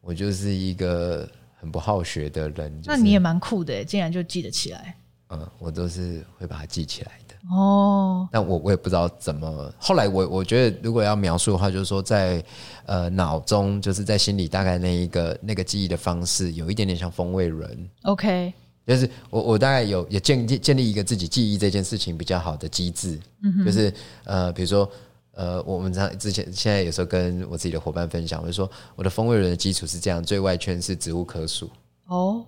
[0.00, 1.28] 我就是一个
[1.66, 2.80] 很不好学的人。
[2.80, 4.96] 就是、那你也蛮酷的，竟然就记得起来。
[5.30, 7.34] 嗯，我都是会把它记起来的。
[7.52, 9.72] 哦，但我我也不知道怎么。
[9.76, 12.42] 后来我我觉得，如果要描述的话，就是说在
[12.84, 17.90] 呃脑中，就是在心里大概那一个那个记忆的方式，有一点点像风味轮。
[18.02, 18.52] OK，
[18.86, 24.88] 就是我我大概有也建建立一个自己记忆这件事情比较好的机制，嗯，就是呃，比如说
[25.36, 31.70] 呃，我们常之前现在有时候跟我自己的伙伴分享，我就说我的风味轮的基础是这样，最外圈是植物科属，
[32.06, 32.42] 哦，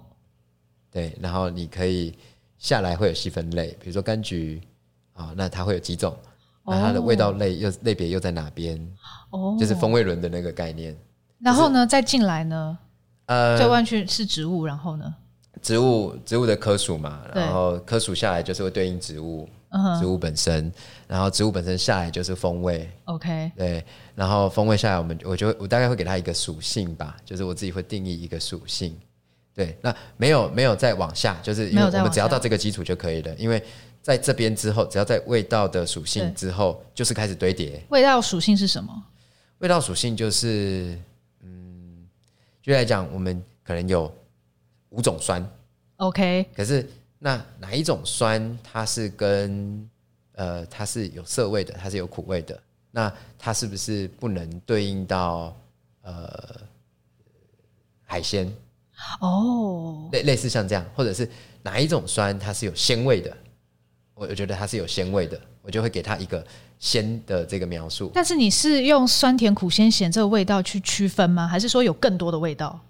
[0.90, 2.16] 对，然后你可以
[2.56, 4.62] 下来会有细分类，比如说柑橘
[5.12, 6.16] 啊，那它会有几种，
[6.64, 8.80] 那它的味道类又类别又在哪边？
[9.30, 10.96] 哦，就是风味轮的那个概念。
[11.40, 12.78] 然后呢，再进来呢，
[13.26, 15.14] 呃，最外圈是植物，然后呢？
[15.60, 19.46] 植物植物的科属嘛，然后科属下来就是会对应植物，
[19.98, 20.72] 植物本身，
[21.06, 28.96] 然后植物本身下来就是风味，OK，对，然后风味下来，我们我就我大概会给它一个属性吧，就是我自己会定义一个属性，
[29.54, 33.62] 对，那没有没有再往下，就是因为我们只要到这个基础就可以了，因为
[34.02, 37.82] 在这边之后，只要在味道的属性之后，就是开始堆叠。
[37.90, 39.04] 味道属性是什么？
[39.58, 40.98] 味道属性就是，
[41.42, 42.06] 嗯，
[42.62, 44.12] 就来讲，我们可能有。
[44.90, 45.46] 五种酸
[45.96, 46.46] ，OK。
[46.56, 49.88] 可是那哪一种酸，它是跟
[50.32, 55.56] 呃，它是有涩味的，它是有苦味的，那它是不是不能对应到
[56.02, 56.60] 呃
[58.04, 58.52] 海鲜？
[59.20, 61.28] 哦，类类似像这样，或者是
[61.62, 63.36] 哪一种酸，它是有鲜味的？
[64.14, 66.44] 我我觉得它是有鲜味的，我就会给它一个
[66.78, 68.10] 鲜的这个描述。
[68.14, 71.46] 但是你是用酸甜苦鲜咸这个味道去区分吗？
[71.46, 72.80] 还是说有更多的味道？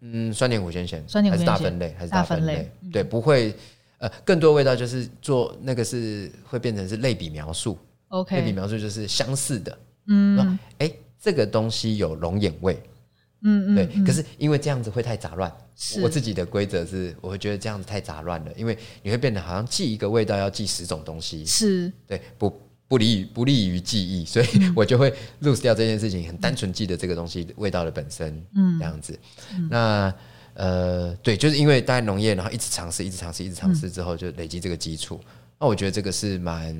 [0.00, 2.54] 嗯，酸甜苦咸咸，酸甜苦咸咸还是大分类，还是大分类？
[2.54, 3.54] 分类嗯、对，不会
[3.98, 7.76] 呃，更多味道就是做那个是会变成是类比描述。
[8.08, 9.78] OK，类比描述就是相似的。
[10.06, 10.38] 嗯，
[10.78, 12.80] 哎、欸，这个东西有龙眼味。
[13.42, 14.04] 嗯嗯，对。
[14.04, 15.52] 可是因为这样子会太杂乱，
[16.02, 21.44] 我自己的规则是，我会觉得这样子太杂乱了，因为你会变得好像记一个味道要记十种东西。
[21.44, 22.67] 是，对，不。
[22.88, 29.18] 不利于不利于记忆，所以 我就会 lose 掉这件事情，很单纯记得这个东西味道的本身，嗯，这样子。
[29.54, 30.14] 嗯、那
[30.54, 35.20] 呃，对，就是因为待农业，然后一直尝试，一直尝试，一直尝试之后，就累积这个基础。
[35.60, 36.74] 那我觉得这个是蛮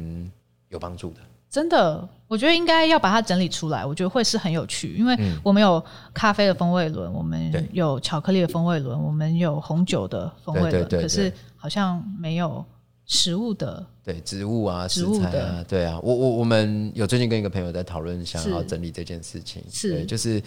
[0.70, 1.20] 有帮助的。
[1.50, 5.82] 真的，我觉得应该要把它整理出来，我觉得会是很有趣，因为我们有
[6.14, 12.64] 咖啡的风味轮，我们有巧克力的风味轮，我们有红酒的风味轮，可是好像没有。
[13.08, 20.04] 食物的对植物啊，食材啊，对啊，我我我们有最近跟一个朋友在讨论，想要整理这件事情，是。
[20.04, 20.40] 就是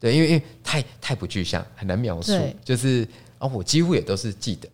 [0.00, 2.32] 对，因为因为太太不具象，很难描述，
[2.64, 3.06] 就是
[3.38, 4.66] 啊，我几乎也都是记得，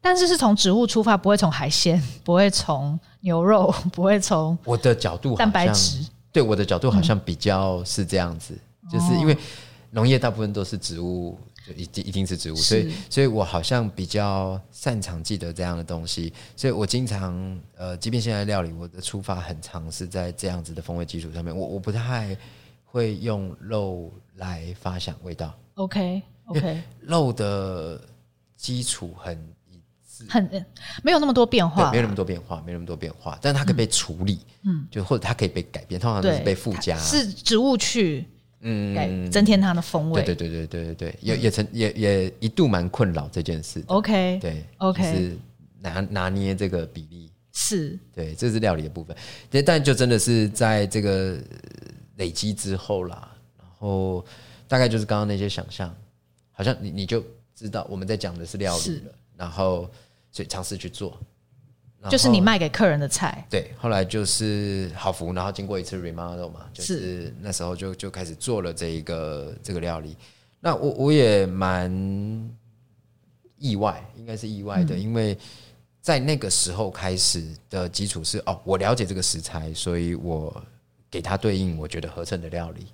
[0.00, 9.36] 但是是从植物出发，不会从海鲜， 不会从牛肉， 不会从我的角度蛋白质，对我的角度好像比较是这样子，嗯、就是因为
[9.92, 11.38] 农业大部分都是植物。
[11.66, 22.36] 就一定一定是植物，所以所以我好像比较擅长记得这样的东西，所以我经常呃，即便现在料理，我的出发很常是在这样子的风味基础上面，我我不太
[22.84, 25.58] 会用肉来发想味道。
[25.76, 27.98] OK OK，肉的
[28.58, 29.34] 基础很
[29.70, 30.66] 一致，很
[31.02, 38.28] 没有那么多变化，没有那么多变化，没有那么多变化，但是它可以被处理，嗯，就或者它可以被改变，通常都是被附加，是植物去。
[38.66, 40.22] 嗯，增添它的风味。
[40.22, 43.84] 对对对对对对对，也也曾也也一度蛮困扰这件事。
[43.88, 45.36] OK，对，OK，是
[45.80, 47.30] 拿拿捏这个比例。
[47.52, 49.14] 是，对，这是料理的部分。
[49.64, 51.38] 但就真的是在这个
[52.16, 54.24] 累积之后啦，然后
[54.66, 55.94] 大概就是刚刚那些想象，
[56.50, 57.22] 好像你你就
[57.54, 59.88] 知道我们在讲的是料理了，然后
[60.32, 61.16] 所以尝试去做。
[62.10, 63.72] 就是你卖给客人的菜，对。
[63.78, 70.16] 后来就是好福，然后经过一次 remodel 嘛，就是那时候就就开始做了这一个这个料理。
[70.60, 71.90] 那我我也蛮
[73.58, 75.36] 意外，应该是意外的，嗯、因为
[76.00, 80.62] 在那个时候开始的基础是哦，我了解这个食材，所以我
[81.10, 82.86] 给它对应我觉得合成的料理。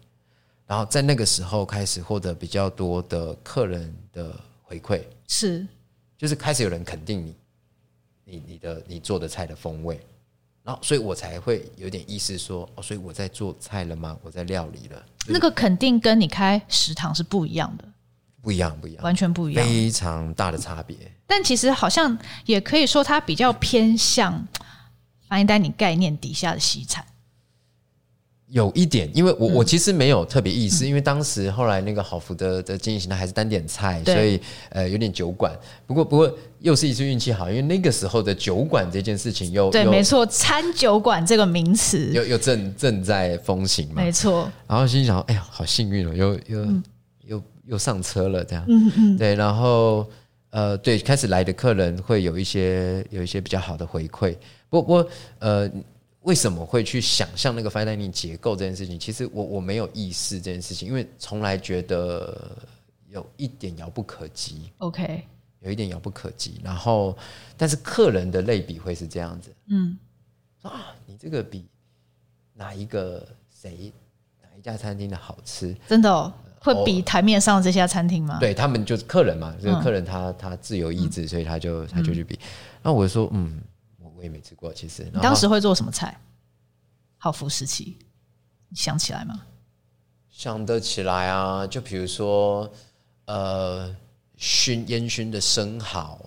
[0.66, 5.66] 然后在那个时候开始获得比较多的客人的回馈，是，
[6.16, 7.34] 就是开始有人肯定你。
[8.30, 10.00] 你你的你做的菜的风味，
[10.62, 14.16] 然后所以我才会有点意思说哦，所以我在做菜了吗？
[14.22, 15.04] 我在料理了。
[15.26, 17.84] 那个肯定跟你开食堂是不一样的，
[18.40, 20.96] 不一样，不一样，完全不一样，非常大的差别。
[21.26, 22.16] 但其实好像
[22.46, 24.46] 也可以说，它比较偏向
[25.28, 27.04] fine dining 概念底下的西餐。
[28.50, 34.40] 有一点，因为我我其实没有特别意思，嗯、因为当时后来那个好福的的经营形态还是单点菜，所以
[34.70, 35.56] 呃有点酒馆。
[35.86, 44.50] 不过不过又是一次运气好，因为那个时候的酒馆这件事情又对，又没错，餐酒馆这个名词又又正正在风行嘛，没错。
[44.66, 46.82] 然后心想，哎呀，好幸运哦，又又、嗯、
[47.26, 49.36] 又又上车了，这样，嗯嗯，对。
[49.36, 50.04] 然后
[50.50, 54.34] 呃，对，开始来的客人会有一些有一些比较好的回馈。
[54.68, 55.70] 不过不过呃。
[56.22, 58.98] 为什么会去想象那个 fine dining 结构这件事情？
[58.98, 62.56] 其实我我没有意识这件事情，因为从来觉得
[63.08, 64.70] 有一点遥不可及。
[64.78, 65.24] OK，
[65.60, 66.60] 有一点遥不可及。
[66.62, 67.16] 然后，
[67.56, 69.96] 但是客人的类比会是这样子，嗯，
[70.60, 71.64] 说啊，你这个比
[72.52, 73.90] 哪一个谁
[74.42, 75.74] 哪一家餐厅的好吃？
[75.88, 78.38] 真的哦，会比台面上这家餐厅吗？
[78.38, 82.38] 对他们就是客人嘛，这个客人他他自由意志，所以他就他就去比。
[82.82, 83.58] 那我就说，嗯，
[84.20, 85.04] 我我也没吃过，其实。
[85.14, 86.14] 你当时会做什么菜？
[87.16, 87.96] 好福时期，
[88.68, 89.40] 你想起来吗？
[90.30, 92.70] 想得起来啊，就比如说，
[93.24, 93.94] 呃，
[94.36, 96.18] 熏烟熏的生蚝，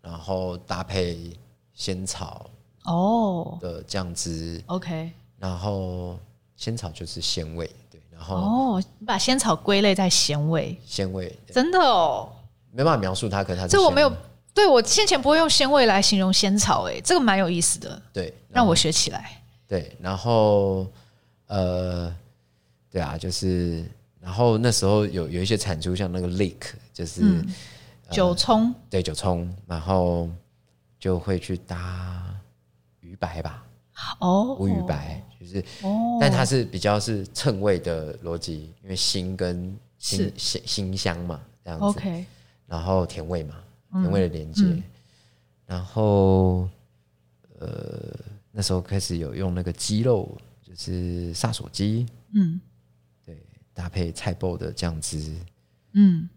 [0.00, 1.36] 然后搭配
[1.74, 2.48] 仙草
[2.84, 3.58] 哦。
[3.60, 6.16] 的酱汁，OK，然后
[6.56, 12.30] 仙草就是鲜味，对，然后哦，你把仙草归类在鲜味，鲜味真的哦，
[12.70, 14.12] 没办法描述它，可是它这我没有，
[14.54, 20.86] 对我先前不会用鲜味来形容仙草，哎，这个蛮有意思的，对，让我学起来，对，然后
[21.46, 22.14] 呃。
[22.92, 23.82] 对啊，就是，
[24.20, 26.58] 然后那时候有有一些产出，像那个 leek，
[26.92, 27.54] 就是、嗯
[28.06, 30.28] 呃、韭葱，对九葱，然后
[31.00, 32.22] 就会去搭
[33.00, 33.64] 鱼白吧，
[34.18, 42.26] 哦，乌鱼白，就是，哦，但它是比较是称味的逻辑，因为辛跟辛辛辛香嘛，这样子，OK，
[42.66, 43.54] 然后甜味嘛，
[43.92, 44.82] 甜味的连接，嗯嗯、
[45.66, 46.68] 然后
[47.58, 48.14] 呃
[48.50, 52.60] 那时候开始有用那个鸡肉，就是萨索鸡，嗯。
[53.24, 53.38] 对
[53.72, 55.34] 搭配菜脯的酱汁，
[55.92, 56.28] 嗯，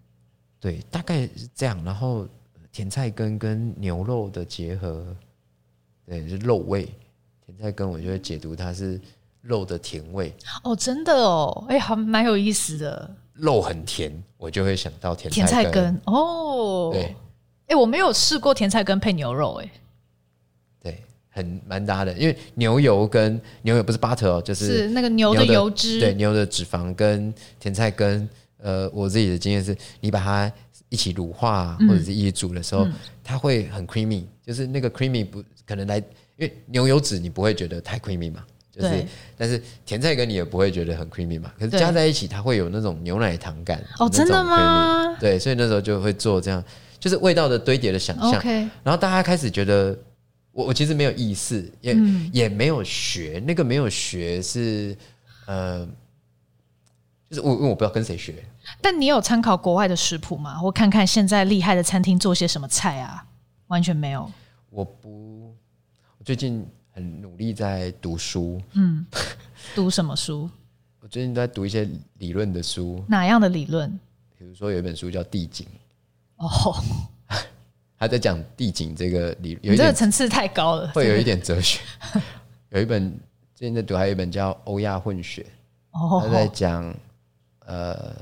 [0.59, 1.83] 对，大概是这样。
[1.83, 2.27] 然后
[2.71, 5.15] 甜菜根跟牛肉的结合，
[6.05, 6.87] 对，是肉味。
[7.45, 8.99] 甜菜根我就会解读它是
[9.41, 10.33] 肉的甜味。
[10.63, 13.15] 哦，真的哦，哎，还蛮有意思的。
[13.33, 15.47] 肉很甜，我就会想到甜菜根。
[15.47, 17.15] 甜菜根哦，对，
[17.67, 19.69] 哎，我没有试过甜菜根配牛肉，哎。
[21.37, 28.25] 很蛮搭的，因为牛油跟牛油不是 butter 哦，就是，是那个牛的油脂，对，牛的脂肪跟甜菜根，
[28.57, 30.49] 呃，我自己的经验是，你把它
[30.87, 38.41] 一起乳化或者是一起煮的时候，嗯、它会很 creamy，就是那个 creamy 不可能来，因为牛油脂你不会觉得太 creamy 嘛，
[38.71, 39.05] 就是，
[39.37, 45.13] 但是甜菜根你也不会觉得很 creamy 嘛，可是加在一起它会有那种牛奶糖感哦，真的吗？
[45.19, 46.63] 对，所以那时候就会做这样，
[47.05, 48.41] 就是味道的堆叠的想象
[48.83, 49.97] 然后大家开始觉得。
[50.51, 54.97] 我我其实没有意识，也、嗯、也没有学，那个没有学是，
[55.47, 55.85] 呃，
[57.29, 58.41] 就是我因为我不知道跟谁学。
[58.81, 60.57] 但你有参考国外的食谱吗？
[60.57, 63.25] 或看看现在厉害的餐厅做些什么菜啊？
[63.67, 64.31] 完全没有。
[64.69, 65.53] 我不，
[66.17, 68.61] 我最近很努力在读书。
[68.75, 69.05] 嗯，
[69.75, 70.49] 读什么书？
[71.03, 71.85] 我最近都在读一些
[72.19, 73.03] 理论的书。
[73.09, 73.89] 哪样的理论？
[74.39, 75.67] 比如说有一本书叫《地景》。
[76.47, 76.83] 哦。
[77.97, 81.79] 他在讲地景这个理，有一点层次太高了，会有一点哲学。
[82.69, 83.09] 有一本
[83.55, 85.45] 最近在读，还有一本叫《欧亚混血》，
[86.21, 86.93] 他在讲
[87.65, 88.13] 呃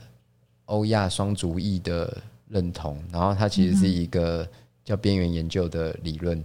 [0.66, 2.16] 欧亚双族裔的
[2.48, 4.48] 认同，然后他其实是一个
[4.86, 6.42] 叫边缘研究的理论，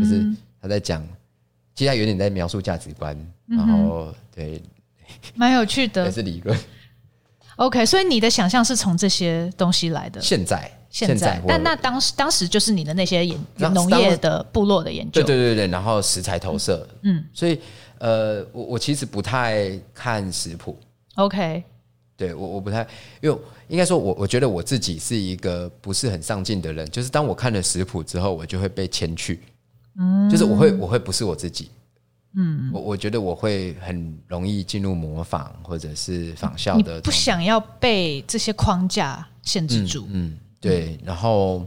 [0.00, 0.24] 就是
[0.60, 1.06] 他在讲，
[1.74, 3.14] 其实他有点在描述价值观，
[3.46, 4.60] 然后对，
[5.34, 6.58] 蛮有趣的， 也是理论。
[7.56, 10.18] OK，所以你的想象是从这些东西来的。
[10.22, 10.72] 现在。
[10.90, 13.38] 现在，但那当时当时就是你的那些研
[13.72, 17.60] 农业的部落的研究，对对对对，然后食材投射，嗯，所以
[17.98, 20.76] 呃，我我其实不太看食谱
[21.14, 21.62] ，OK，
[22.16, 22.84] 对我我不太，
[23.20, 23.38] 因为
[23.68, 29.40] 应该说我我觉得我自己是一个不是很上进的人，就是当我看了食谱之后，我就会被牵去，
[29.96, 31.70] 嗯，就是我会我会不是我自己，
[32.34, 40.32] 嗯，我我觉得我会很容易进入模仿或者是仿效的，不想要被这些框架限制住，嗯。
[40.32, 41.66] 嗯对，然后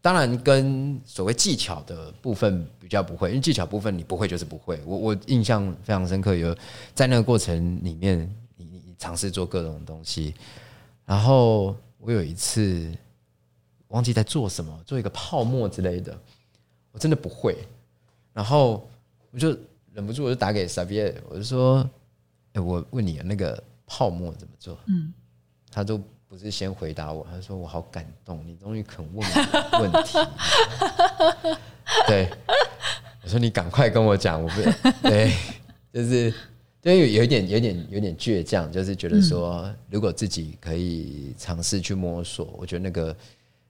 [0.00, 4.80] 当然跟所谓技巧的部分比较不会，因为技巧部分你不会就是不会。
[4.86, 6.56] 我我印象非常深刻，有
[6.94, 10.34] 在那个过程里面，你你尝试做各种东西，
[11.04, 12.96] 然后我有一次
[13.88, 16.16] 忘记在做什么，做一个泡沫之类的，
[16.92, 17.58] 我真的不会，
[18.32, 18.88] 然后
[19.32, 19.50] 我就
[19.92, 21.88] 忍不住我就打给 Xavier，我就说
[22.54, 25.12] ：“哎，我问你那个泡沫怎么做？”嗯，
[25.72, 26.00] 他都。
[26.32, 30.18] 不是先回答我，他说我好感动，你终于肯问我问题。
[32.08, 32.26] 对，
[33.22, 34.62] 我说你赶快跟我讲，我不
[35.06, 35.30] 对，
[35.92, 36.32] 就是
[36.84, 43.14] 因为有一点、有点、有点倔强，就是觉得说，如果自己可以尝试去摸索，我觉得那个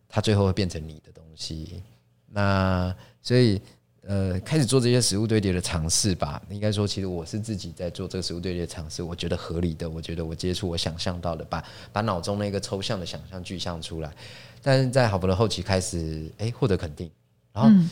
[0.09, 1.83] 它最后会变成你的东西。
[2.29, 3.61] 那所以。
[4.07, 6.43] 呃，开始做这些食物堆叠的尝试吧。
[6.51, 14.13] 应该说，其实我是自己在做这个食物堆叠的尝试，我觉得合理的，我觉得我接触我想象到的，把把脑中那个抽象的想象具象出来。
[14.61, 17.11] 但是在好博的后期开始，哎，获得肯定。
[17.53, 17.89] 然后，嗯、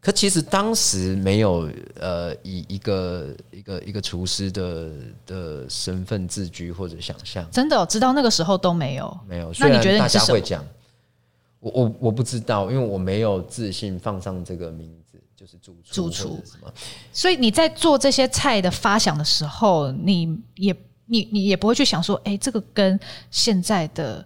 [0.00, 4.90] 可其实当时没有呃，以一个一个一个厨师的
[5.26, 7.48] 的身份自居或者想象。
[7.52, 9.52] 真的、哦，直到那个时候都没有，没有。
[9.60, 10.64] 那你觉得大家会讲？
[11.60, 15.01] 我我我不知道，因为我没有自信放上这个名字，
[15.42, 16.72] 就是主厨主厨什么。
[17.12, 20.72] 所以你在做这些菜的发想的时候，你也
[21.06, 24.24] 你你也不会去想说，哎，这个跟现在的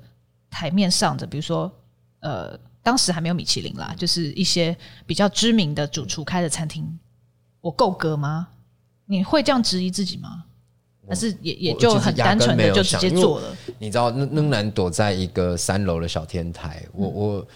[0.50, 1.72] 台面上的，比如说
[2.20, 6.86] 呃，当时还没有米其林啦，就是一些比较知名的主厨开的餐厅，
[7.62, 8.48] 我够格吗？
[9.06, 10.44] 你会这样质疑自己吗？
[11.08, 13.56] 还是也也就很单纯的就直接做了。
[13.78, 16.84] 你知道，仍仍然躲在一个三楼的小天台。
[16.92, 17.46] 我我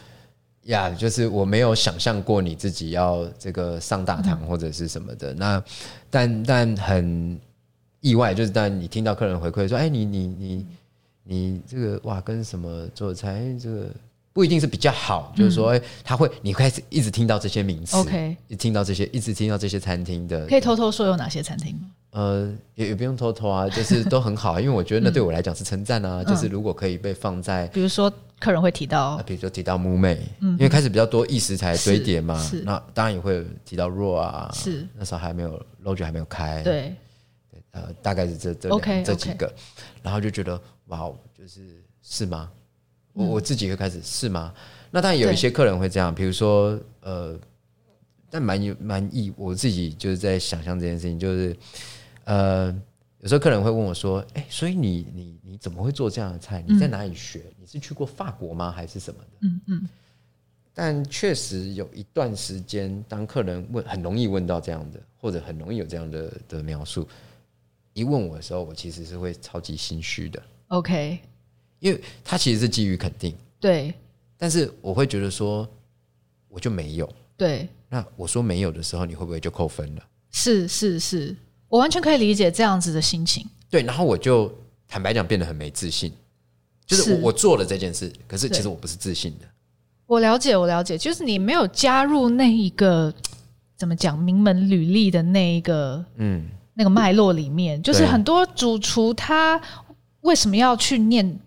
[0.64, 5.32] 呀，就是我没有想象过你自己要这个上大堂或者是什么的。
[5.34, 5.62] 那
[6.10, 7.38] 但但很
[8.00, 10.66] 意外，就是当你听到客人回馈说：“哎，你你你
[11.24, 13.86] 你这个哇，跟什么做菜这个
[14.32, 21.90] 不一定是比较好。”就是说，哎，他会你开始一直听到这些名词，OK，一听到这些，一直听到这些餐厅的，可以偷偷说有哪些餐厅吗？
[22.12, 26.22] 呃，也也不用偷偷啊，就是都很好，因为我觉得那对我来讲是称赞啊。
[26.22, 36.94] 嗯、就是如果可以被放在，比如说客人会提到，比如说提到木妹，嗯，因为开始比较多异食材堆叠嘛，那当然也会提到若啊，是那时候还没有 logo 还没有开，对，
[37.72, 39.52] 呃，大概是这这 OK 这几个
[40.02, 42.50] 然后就觉得哇，就是是吗？
[43.12, 44.52] 我自己会开始是吗？
[44.90, 47.38] 那当然有一些客人会这样，比如说呃，
[48.30, 51.54] 但蛮有蛮意，我自己就是在想象这件事情，就是。
[52.24, 52.72] 呃，
[53.20, 56.64] 有时候客人会问我说：“哎、欸，所以你你你怎么会做这样的菜？
[56.66, 57.40] 你在哪里学？
[57.48, 58.70] 嗯、你是去过法国吗？
[58.70, 59.88] 还是什么的？”嗯嗯。
[60.72, 67.06] 但确实有一段时间，当客人问，很容易问到这样的，或者很容易有这样的的描述，
[67.92, 70.42] 一问我的时候，我其实是会超级心虚的。
[70.68, 71.18] OK，
[71.80, 73.92] 因为他其实是基于肯定，对。
[74.38, 75.68] 但是我会觉得说，
[76.48, 77.12] 我就没有。
[77.36, 77.68] 对。
[77.90, 80.08] 那我说没有的时候，你会不会就扣分了？
[80.30, 81.36] 是是是。
[81.70, 83.46] 我完全可以理解这样子的心情。
[83.70, 84.52] 对，然后我就
[84.88, 86.12] 坦白讲，变得很没自信。
[86.84, 89.46] 就是我我做了这件事，可是其实我不是自信的。
[90.06, 93.14] 我了解，我了解，就是你没有加入那一个
[93.76, 97.80] 怎么讲名门履历的那一个嗯那个脉络里面。
[97.80, 99.60] 就是很多主厨他
[100.22, 101.38] 为什么要去念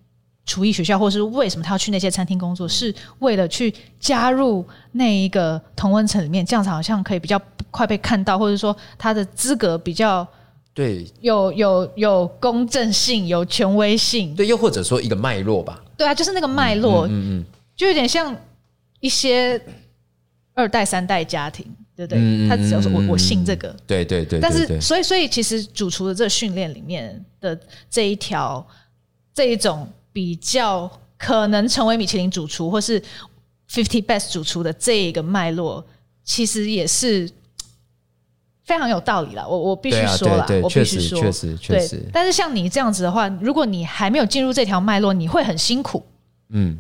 [0.45, 7.37] 厨艺学校，或是为什么他要去那些餐厅工作，是为了去加入那一个同温层里面，这样子好像可以比较。
[7.73, 10.25] 快被看到，或者说他的资格比较
[10.75, 17.45] 对，有有有公正性，有权威性，对，又或者说一个脉络吧，对啊，就是那个脉络，嗯嗯，嗯，
[17.75, 18.35] 就有点像
[18.99, 19.59] 一些
[20.53, 21.65] 二代三代家庭，
[21.95, 22.19] 对不对？
[22.21, 27.59] 嗯、他只要说我我信这个，对对对，对，但是所以所以其实主厨的这个训练里面的
[27.89, 28.63] 这一条
[29.33, 33.01] 这一种比较可能成为米其林主厨或是
[33.69, 35.83] Fifty Best 主厨的这一个脉络，
[36.23, 37.29] 其实也是。
[38.63, 42.01] 非常有道理了，我我必须说了，我必须说，确实确实。
[42.13, 46.05] 但是像你这样子的话，如果你还没有进入这条脉络，你会很辛苦。
[46.47, 46.77] 嗯，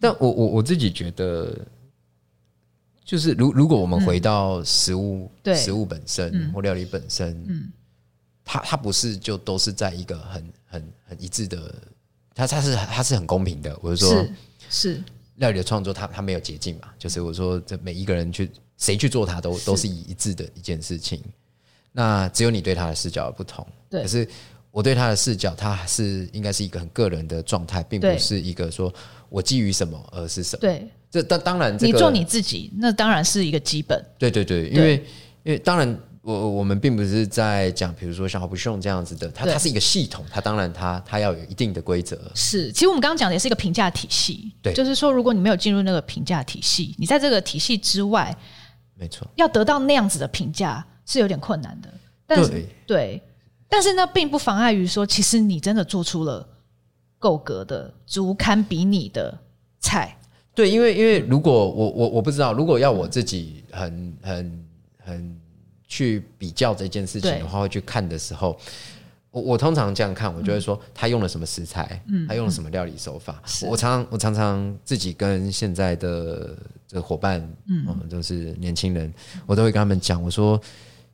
[0.00, 1.54] 但我我我自己觉得，
[3.04, 7.70] 就是如如果我们回到食物，对、嗯、食物本身、嗯、或料理本身，嗯，
[8.42, 11.74] 它它不是就都是在一个很很很一致的，
[12.34, 13.78] 它它是它是很公平的。
[13.82, 14.26] 我就说，
[14.70, 15.04] 是，是
[15.34, 18.50] 料理的创作，它它没有捷径嘛，就是我说这每一个人去。
[18.82, 21.22] 谁去做它都都是一致的一件事情，
[21.92, 23.64] 那只有你对他的视角不同。
[23.88, 24.26] 对，可是
[24.72, 28.92] 我对他的视角，他是应该是一个很个人的状态，并不是一个说
[29.28, 30.60] 我基于什么而是什么。
[30.62, 34.04] 对，这当当然，你做你自己，那当然是一个基本。
[34.18, 34.94] 对对对，因为
[35.44, 42.18] 因为当然，我我们并不是在讲，比如说像好不凶这样子的，它它是一个系统，它当然它它要有一定的规则。
[42.34, 44.50] 是，其实我们刚刚讲的也是一个评价体系。
[44.60, 48.36] 对，就是说，如果你没有进入那个评价体系，你在这个体系之外。
[48.94, 51.92] 没错，要得到那样子的评价是有点困难的，
[52.26, 53.22] 但是对，对，
[53.68, 56.46] 但是那，并不妨碍于说，其实你真的做出了
[57.18, 59.36] 够格的、足堪比拟的
[59.80, 60.16] 菜。
[60.54, 64.66] 对，因为因为如果我我我不知道，如果要我自己很很
[65.04, 65.40] 很
[65.88, 68.58] 去比较这件事情的话，会去看的时候。
[69.32, 73.42] 我我通常这样看，我就会说他用了什么食材，嗯，他用了什么料理手法。
[73.42, 76.54] 嗯、我常常我常常自己跟现在的
[76.86, 79.12] 这个伙伴，嗯，都、就是年轻人，
[79.46, 80.60] 我都会跟他们讲，我说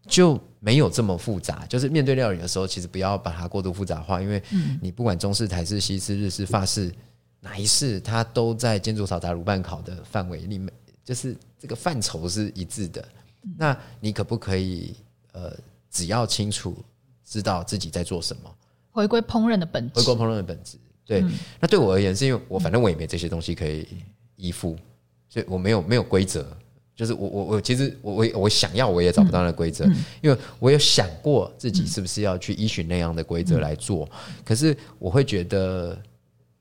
[0.05, 1.65] 就没有这么复杂。
[1.69, 4.43] 就是面对料理的时候，其实不要把它过度复杂化，因为
[4.83, 6.93] 你不管中式、台式、西式、日式、法式，
[7.41, 10.69] 哪一式，它都在煎煮炒炸卤拌烤的范围里面，
[11.05, 13.07] 就是这个范畴是一致的。
[13.57, 14.97] 那你可不可以
[15.31, 15.57] 呃，
[15.89, 16.77] 只要清楚。
[17.29, 18.55] 知道自己在做什么，
[18.91, 20.01] 回归烹饪的本质。
[20.01, 21.33] 回归烹饪的本质，对、嗯。
[21.61, 23.87] 那对我而言，是因为我反正我也没这些东西可以
[24.37, 24.77] 依附，
[25.29, 26.47] 所以我没有没有规则。
[26.97, 34.35] 就是我我我其实我我我想要我也找不到那规则、嗯，因为我有想过自己是不是要去依循那样的规则来做、嗯。
[34.45, 35.97] 可是我会觉得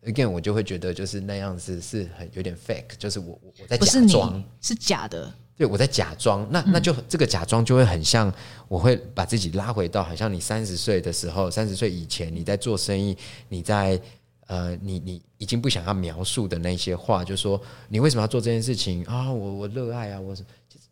[0.04, 8.32] ，again 我就会觉得就是那样子是很有点 fake，就是我我我在假装是假的，对，我在假装，那那就这个假装就会很像，
[8.68, 13.18] 我会把自己拉回到，好像你三十岁的时候，三十岁以前你在做生意，
[13.50, 14.00] 你在
[14.46, 19.04] 呃，你你已经不想要描述的那些话，就说你为什么要做这件事情？
[19.06, 19.32] 啊？
[19.32, 20.86] 我我热爱啊，我是其实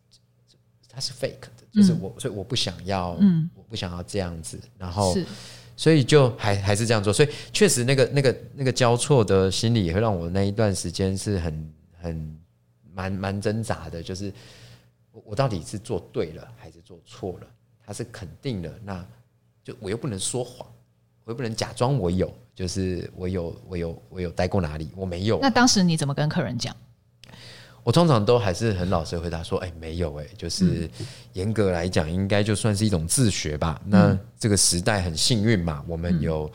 [0.88, 5.16] 它是 fake 的，就是我所以我不想要，嗯，我不想要这样子，然后。
[5.78, 12.38] 所以就还还是这样做，所以确实那个那个那个交错的心理也会让我那一段时间是很很
[12.96, 14.32] 蛮蛮挣扎的，就是
[15.12, 17.46] 我我到底是做对了还是做错了？
[17.84, 19.06] 他是肯定的，那
[19.62, 20.66] 就我又不能说谎，
[21.24, 25.38] 我又不能假装我有，就是我有我有我有待过哪里，我没有。
[25.42, 26.74] 那当时你怎么跟客人讲？
[27.84, 30.90] 我通常都还是很老实回答说：“哎、欸，没有哎、欸，就是
[31.34, 33.80] 严格来讲，应该就算是一种自学吧。
[33.84, 36.50] 嗯、那这个时代很幸运嘛，我们有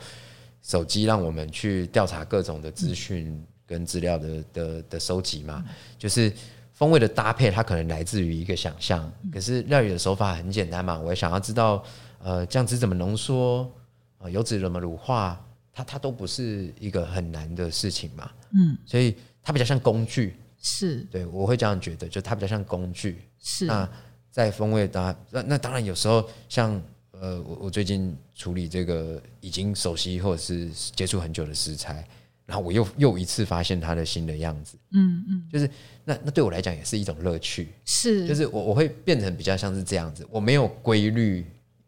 [0.60, 3.42] 手机，让我们去调查各种的资讯
[3.72, 5.64] 跟资料的的的收集嘛。
[5.98, 6.30] 就是
[6.72, 10.98] 风味的搭配，它可能来自于一个想象，可是料理的手法很简单嘛。
[10.98, 11.82] 我也想要知道，
[12.18, 13.70] 呃，酱汁怎么浓缩，
[14.18, 15.42] 呃，油脂怎么乳化，
[15.72, 18.30] 它它都不是一个很难的事情嘛。
[18.54, 23.20] 嗯，所以它比较像工具。”是对，我会这样觉得，就它比较像工具。
[23.40, 23.88] 是那
[24.30, 32.06] 在风味搭那那当然有时候像呃，我我最近处理这个已经熟悉或者是接触很久的食材，
[32.52, 34.76] 然后我又又一次发现它的新的样子。
[34.90, 35.66] 嗯嗯，就是
[36.04, 37.72] 那那对我来讲也是一种乐趣。
[37.86, 41.46] 是，就是我我会变成比较像是这样子，我没有规律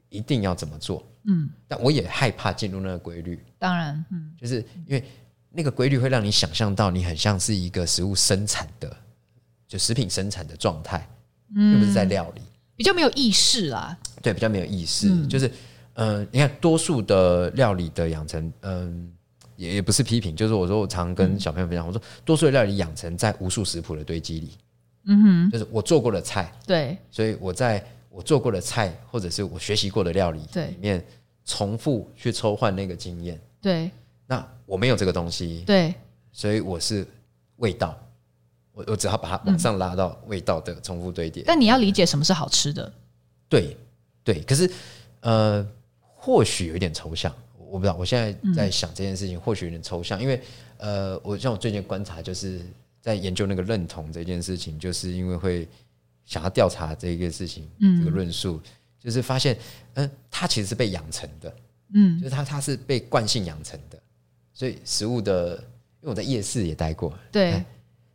[0.09, 1.07] 一定要怎么做。
[1.25, 3.39] 嗯，但我也害怕进入那个规律。
[3.59, 5.05] 当然，嗯，就是因为。
[5.57, 8.97] 那个规律会让你想象到你很像是一个食物生产的，
[9.69, 11.09] 就食品生产的状态，
[11.55, 12.43] 又不是在料理，
[12.75, 13.97] 比较没有意识啦。
[14.21, 15.49] 对，比较没有意识，就是，
[15.93, 19.13] 嗯，你看多数的料理的养成，嗯，
[19.57, 24.51] 也也不是批评，就是我说我常跟小朋友分享，我说多数的料理养成在无数食谱的堆积里，
[25.05, 31.05] 嗯哼，就是我做过的菜，对，所以我在我做过的菜或者是我学习过的料理里面
[31.45, 33.91] 重复去抽换那个经验，对。
[34.27, 35.95] 那我没有这个东西，对，
[36.33, 37.07] 所以我是
[37.57, 37.95] 味道，
[38.73, 41.43] 我我只好把它往上拉到味道的重复堆叠。
[41.47, 42.91] 但你要理解什么是好吃的，
[43.51, 43.77] 对
[44.25, 44.41] 对。
[44.45, 44.71] 可是
[45.21, 45.65] 呃，
[46.01, 47.31] 或许有一点抽象，
[47.75, 47.97] 我不知道。
[47.99, 50.41] 我现在在想这件事情，或许有点抽象，因为
[50.79, 52.61] 呃，我像我最近观察，就是
[53.01, 55.67] 在研究那个认同这件事情，就是因为会
[56.25, 57.69] 想要调查这个事情，
[57.99, 58.61] 这个论述，
[59.01, 59.59] 就是发现，
[59.95, 61.53] 嗯，它其实是被养成的，
[61.95, 63.99] 嗯，就是它它是被惯性养成的。
[64.53, 65.57] 所以食物的，
[66.01, 67.55] 因为我在夜市也待过，对，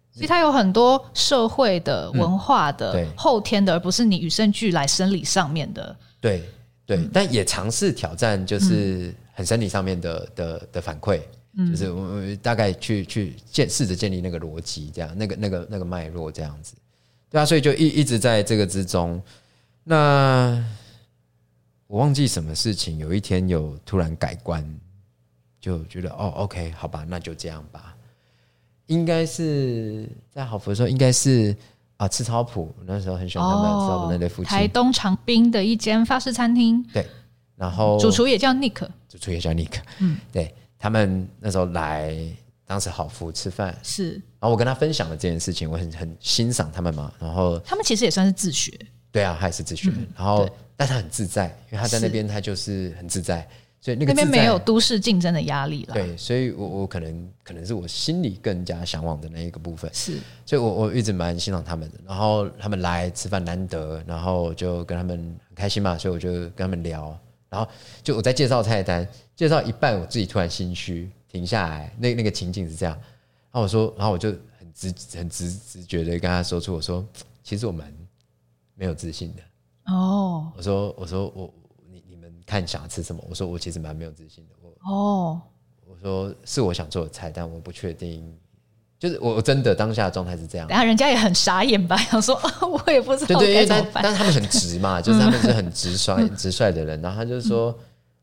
[0.10, 5.94] 所以它有很多社会的、文化的、嗯、后天的，而不是你与生俱来生理上面的。
[6.22, 6.44] 对
[6.86, 11.22] 对，嗯、但也尝试挑战，就是很生理上面的、嗯、的的反馈，
[11.72, 16.76] 就是我大概去去建试着建立那个逻辑，这样那个那个那个脉络这样子，
[17.30, 19.22] 对啊，所以就一一直在这个之中。
[19.86, 20.62] 那
[21.88, 24.62] 我忘记什么事情，有一天有突然改观。
[25.62, 27.94] 就觉得哦，OK，好吧，那就这样吧。
[28.88, 31.54] 应该是在好福的时候，应该是
[31.98, 34.50] 啊，吃超埔那时候很喜欢他们吃超埔那对夫妻。
[34.50, 37.06] 台东长滨的一间法式餐厅，对，
[37.60, 42.18] 然后主厨也叫 Nick，主厨也叫 Nick，嗯，对他们那时候来，
[42.66, 48.72] 当时好福吃饭是，然后我跟他分享了这件事情，我很很欣赏他们嘛，然后他们其实也算是自学，
[49.12, 53.46] 对啊，他也是自学，嗯、然后但他很自在，因为他在那边他就是很自在。
[53.82, 55.94] 所以那个那边没有都市竞争的压力了。
[55.94, 59.90] 对，所以我我可能可能是我心里更加向往的那一个部分。
[59.94, 61.96] 是，所以我我一直蛮欣赏他们的。
[62.06, 67.18] 然后他们来吃饭难得，然后就跟他们很开心嘛，所以我就跟他们聊。
[67.50, 67.70] 然后
[68.04, 71.94] 就我在介绍菜单，介绍一半，我自己突然心虚，停下来。
[71.98, 72.96] 那那个情景是这样。
[72.96, 77.06] 然后我说，然后我就很直很直直觉的跟他说出，我说
[77.44, 77.94] 其实我蛮
[78.76, 79.42] 没有自信的。
[79.94, 81.54] 哦，我说我说我
[81.90, 82.30] 你你们。
[82.46, 84.56] 看想要吃什么，我说我其实蛮没有自信的。
[84.60, 85.42] 我哦，
[85.86, 88.36] 我说是我想做的菜，但我不确定。
[89.00, 90.68] 就是我我真的当下的状态是这样。
[90.68, 97.02] 然后人家也很傻眼吧，想说 我也不知道对对，但但是他们很直嘛，就是他们是很直 率、直率的人。
[97.02, 97.74] 然后他就说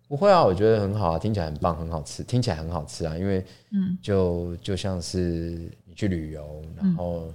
[0.07, 3.17] 不会啊，我觉得很好啊，听起来很棒，很好吃，听起来很好吃啊。
[3.17, 7.33] 因为嗯，就就像是你去旅游，然后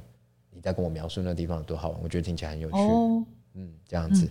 [0.51, 2.77] 你在跟我描述那地方有多好玩，我觉得听起来很有趣。
[3.55, 4.29] 嗯，这样子。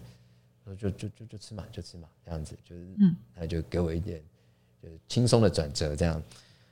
[0.78, 4.22] 就就就就吃嘛，就吃嘛，这样子就是，嗯，他就给我一点
[4.80, 6.22] 就是轻松的转折，这样，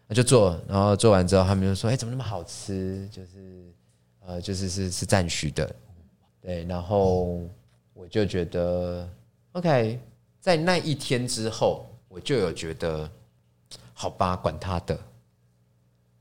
[0.08, 3.70] 那就做，然后做完之后，他们就说：“哎，怎么那么好吃？”就是，
[4.26, 5.70] 呃，就是是是赞许的，
[6.40, 7.42] 对，然后
[7.92, 9.06] 我就觉得
[9.52, 10.00] ，OK，
[10.40, 13.10] 在那一天之后，我就有觉得，
[13.92, 14.98] 好吧，管他的，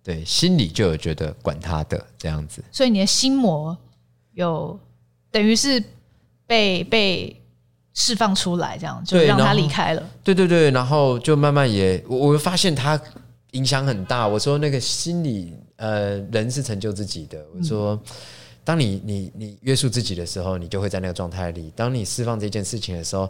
[0.03, 2.61] 对，心里就有觉得管他的这样子。
[2.73, 3.77] 所以你的心魔
[4.33, 4.77] 有
[5.31, 5.81] 等于是
[6.45, 7.41] 被被
[7.93, 10.09] 释放出来，这样就让他离开了。
[10.25, 12.99] 对对对，然后就慢慢也我我发现他
[13.51, 14.27] 影响很大。
[14.27, 17.45] 我说那个心理呃，人是成就自己的。
[17.55, 17.95] 我说。
[17.95, 18.13] 嗯
[18.67, 21.71] 当你你你约束自己的时候，你就会在那个状态里。
[21.73, 23.29] 当你释放这件事情的时候，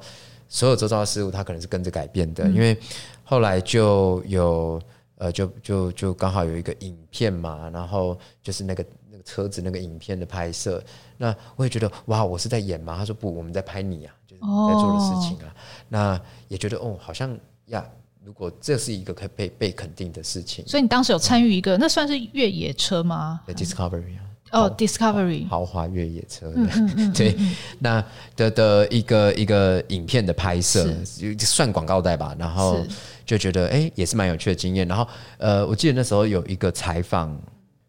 [0.49, 2.45] 所有周遭的事物它可能是跟着改变的。
[2.45, 2.76] 嗯、因为
[3.24, 4.82] 后来就有
[5.20, 10.84] 呃，就就就刚好有一个影片嘛，然后就是那个那个车子那个影片的拍摄。
[11.18, 12.95] 那我也觉得哇，我是在演吗？
[12.97, 15.53] 他说不，我们在拍你啊，就是在做的事情啊。
[15.53, 15.53] 哦、
[15.88, 17.38] 那也觉得哦，好像
[17.68, 17.88] 呀，
[18.28, 24.28] 如果这是一个可以被被肯定的事情，所以你当时有参与一个，嗯、那算是越野车吗？，Discovery 啊。
[24.51, 27.34] 哦、oh，Discovery 豪华越野车的，嗯嗯嗯、对，
[27.80, 28.03] 那
[28.36, 32.86] 的的一个一个影片的拍摄，是算广告带吧，然后
[33.25, 34.86] 就觉得哎、欸，也是蛮有趣的经验。
[34.86, 35.07] 然后
[35.38, 37.38] 呃，我记得那时候有一个采访，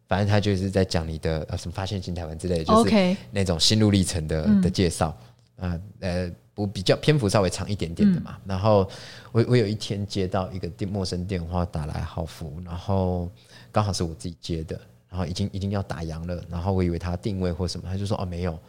[0.07, 5.17] 反正他就是在讲你的呃什么发现新台湾之类的，就是那种心路历程的.的介绍
[5.57, 6.31] 啊，呃，
[6.65, 8.37] 不比较篇幅稍微长一点点的嘛。
[8.37, 8.89] 嗯、然后
[9.31, 13.29] 我我有一天接到一个电陌生电话打来，好服，然后
[13.71, 14.79] 刚好是我自己接的。
[15.11, 18.59] 然后已经已经要打烊了，然后我以为他定位或什么，他就说哦没有，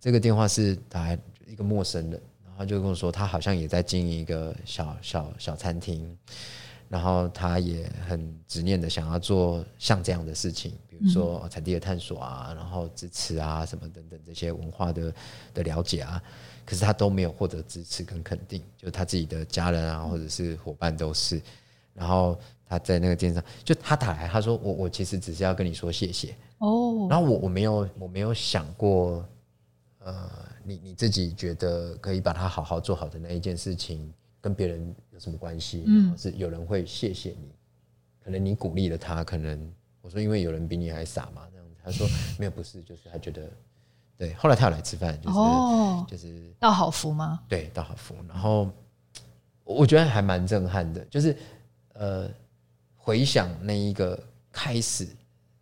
[0.00, 1.16] 这个电话是打来
[1.46, 6.18] 一个陌生人，然后就跟我说他好像也在经营一个小小小餐厅，
[6.88, 15.14] 然后他也很执念的想要做像这样的事情，比如说产地的探索啊，然后支持啊什么等等这些文化的
[15.54, 16.20] 的了解啊，
[16.64, 21.40] 可是他都没有获得支持跟肯定，就他自己的家人啊或者是伙伴都是，
[21.92, 22.38] 然后。
[22.66, 27.12] 他在那个电视上，就他打来，他说我我其实只是要跟你说谢谢哦，oh.
[27.12, 29.22] 然后我我没有我没有想过，
[29.98, 30.30] 呃，
[30.64, 34.10] 你你自己觉得可以把它好好做好的那一件事情，
[34.40, 35.84] 跟别人有什么关系？
[35.86, 37.52] 嗯，是有人会谢谢你，
[38.24, 42.08] 可能你鼓励了他，可能我说因为有人比你还傻嘛，这样子，他说
[42.38, 43.42] 没有不是，就是他觉得
[44.16, 46.08] 对，后来他有来吃饭，就是哦，oh.
[46.08, 47.40] 就是道好福吗？
[47.48, 48.70] 对，道好福，然后
[49.64, 51.36] 我觉得还蛮震撼的，就是
[51.94, 52.28] 呃。
[53.06, 54.18] 回想那一个
[54.50, 55.06] 开始，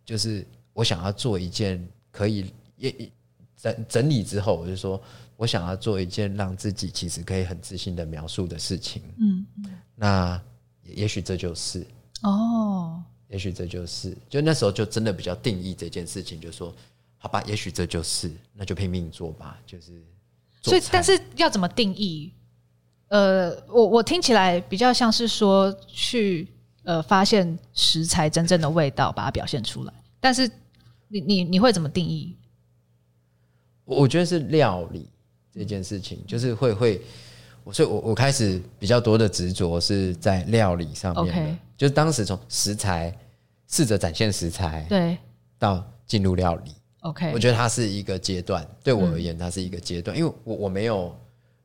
[0.05, 3.11] 就是我想要做一件可以也
[3.57, 4.97] 整整理之后，我就说
[5.35, 9.03] 我想要做一件让自己其实可以很自信的描述的事情。
[9.17, 9.45] 嗯，
[9.93, 10.41] 那
[10.83, 11.85] 也许这就是
[12.21, 16.73] 哦，也许这就是，就那时候就真的比较定义这件事情，就说
[17.23, 19.57] 好吧，也许这就是，那就拼命做吧。
[19.65, 20.03] 就是，
[20.61, 22.33] 所以但是要怎么定义？
[23.07, 26.49] 呃，我我听起来比较像是说去。
[26.85, 29.93] 呃，发现食材真正的味道，把它表现出来。
[30.19, 30.45] 但是
[31.07, 32.35] 你，你你你会怎么定义？
[33.85, 35.07] 我我觉得是料理
[35.49, 37.01] 这件事情，就是会会，
[37.71, 41.57] 所以我我开始比较多的执着是在料理上面的。
[41.77, 43.17] 就是当时从食材
[43.69, 45.17] 试着展现食材，对，
[45.57, 46.73] 到进入料理。
[47.03, 51.15] OK，我觉得它是一个阶段，对我而言，它是一个阶段，嗯、因为我我没有。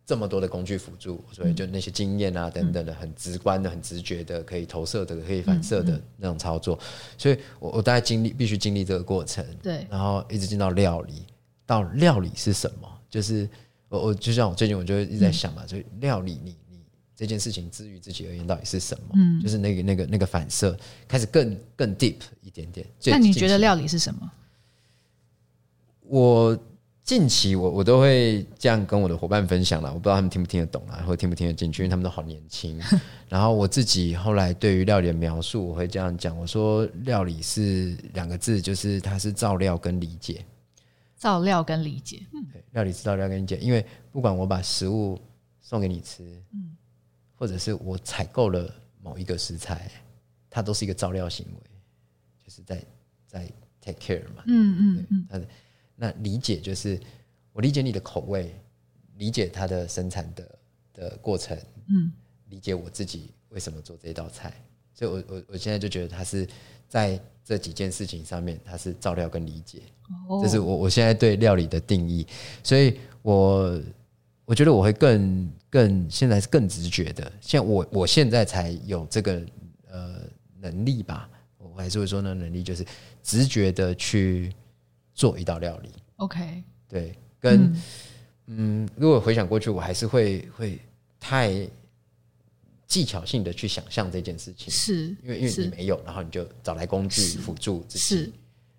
[0.08, 6.78] 这么多的工具辅助，所以就那些经验啊等等的，很直观的、很直觉的，可以投射的、可以反射的那种操作。
[7.18, 11.26] 所以我我大概经历必须经历这个过程，对，然后一直进到料理，
[11.66, 12.88] 到料理是什么？
[13.10, 13.46] 就是
[13.90, 16.80] 我我就像我最近我就一直在想嘛，就料理你你
[17.14, 19.08] 这件事情，之于自己而言到底是什么？
[19.12, 20.74] 嗯，就是那个那个那个反射
[21.06, 22.86] 开始更更 deep 一点点。
[23.04, 24.32] 那你觉得料理是什么？
[26.08, 26.58] 我。
[27.08, 32.78] 近期我我都会这样跟我的伙伴分享了，我不知道他们听不听得懂啊，或听不听得进去，因为他们都好年轻。
[33.30, 40.44] 然后我自己后来对于料理的描述，我会这样讲：我说料理是两个字，就是它是照料跟理解。
[41.16, 43.82] 照料跟理解，嗯，对，料理是照料跟理解，因为
[44.12, 45.18] 不管我把食物
[45.62, 46.76] 送给你吃，嗯，
[47.36, 48.70] 或者是我采购了
[49.02, 49.90] 某一个食材，
[50.50, 51.70] 它都是一个照料行为，
[52.44, 52.84] 就是在
[53.26, 53.50] 在
[53.80, 55.46] take care 嘛，嗯嗯嗯。
[56.00, 56.98] 那理解就是
[57.52, 58.54] 我理解你的口味，
[59.16, 60.58] 理解它的生产的
[60.94, 62.12] 的过程，嗯，
[62.50, 64.54] 理解我自己为什么做这道菜，
[64.94, 66.46] 所以我我我现在就觉得它是
[66.88, 69.82] 在这几件事情上面，它是照料跟理解，
[70.28, 72.24] 哦，这是我我现在对料理的定义，
[72.62, 73.82] 所以我
[74.44, 79.42] 我觉得我会更更现在是更直觉的，像我我现在才有这个
[79.90, 80.20] 呃
[80.60, 81.28] 能力吧，
[81.58, 82.86] 我还是会说那能力就是
[83.20, 84.54] 直觉的去。
[85.18, 87.82] 做一道料理，OK，对，跟嗯，
[88.46, 90.80] 嗯，如果回想过去，我还是会会
[91.18, 91.68] 太
[92.86, 98.32] 技巧性的去想象这件事情，是因为因为你没有，然后你就找来工具辅助自己，是，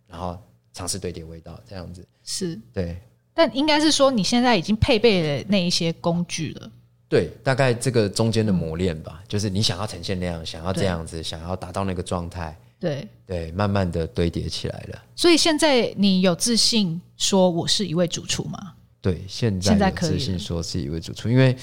[0.08, 2.08] 然后尝试堆叠味道，这样子。
[2.24, 2.58] 是。
[2.72, 2.98] 对，
[3.34, 6.72] 但应该是说你现在已经配备了那一些工具了，
[7.10, 15.04] 对，大概这个中间的磨练吧，嗯、就是你想要呈现那样，想要这样子，想要达到那个状态，对对，慢慢的堆叠起来了。
[15.16, 18.74] 所以现在你有自信说我是一位主厨吗？
[19.02, 21.56] 对，现在有自信说是一位主厨，因为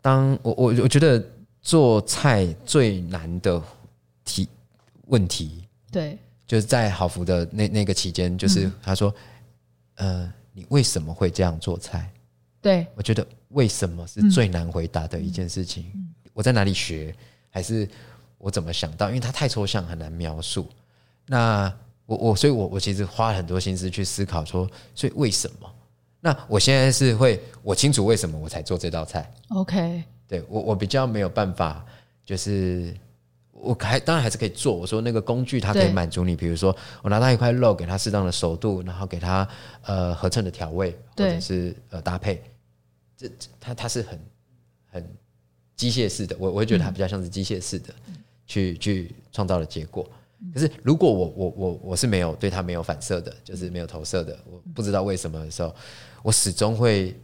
[0.00, 1.22] 当我我我觉得
[1.60, 3.62] 做菜最难的
[4.24, 4.48] 题
[5.06, 9.14] 问题，对，就是在好福的那那个期间，就是他说，
[9.96, 12.10] 嗯、呃，你为什么会这样做菜？
[12.60, 15.90] 对，我觉得为什么是最难回答的一件事情。
[15.94, 17.14] 嗯、我在哪里学，
[17.50, 17.88] 还是
[18.42, 19.06] 我怎么想到？
[19.06, 20.68] 因为它太抽象，很难描述。
[21.26, 21.72] 那
[22.06, 25.72] 我我所以我我其实花了很多心思去思考说，所以为什么？
[26.18, 29.32] 那我现在是会，我清楚为什么我才做这道菜。
[29.50, 31.86] OK，对我我比较没有办法，
[32.24, 32.92] 就是
[33.52, 34.74] 我还当然还是可以做。
[34.74, 39.48] 我说那个工具它可以满足你，比如说我拿到一块肉，给它适当的熟度，然后给它
[39.84, 42.42] 呃合称的调味，或者是呃搭配，
[43.16, 43.30] 这
[43.60, 44.20] 它它是很
[44.90, 45.16] 很
[45.76, 47.94] 机械式的，我我会觉得它比较像是机械式的
[48.52, 50.06] 去去创造的结果。
[50.52, 55.74] 可是，如果我我我我是没有对它没有反射的，就是没有投射的，我不知道为什么的时候，
[56.22, 57.16] 我始终会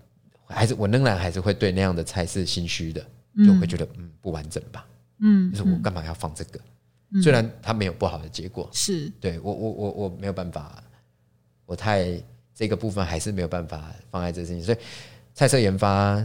[0.47, 3.05] 还是我仍然还是会对那样的菜是心虚的，
[3.45, 4.87] 就会觉得嗯不完整吧，
[5.21, 6.61] 嗯，就是我干嘛要放这个？
[7.23, 9.11] 虽然它没有不好的结果，是。
[9.21, 10.83] 对我我我我没有办法，
[11.67, 12.23] 我太
[12.55, 14.79] 这个部分还是没有办法放在这事情，所以
[15.35, 16.25] 菜色研发，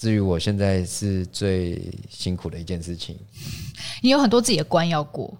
[0.00, 1.78] 至于我现在是最
[2.08, 3.18] 辛苦的一件事情。
[4.00, 5.36] 你有很多自己的关要过。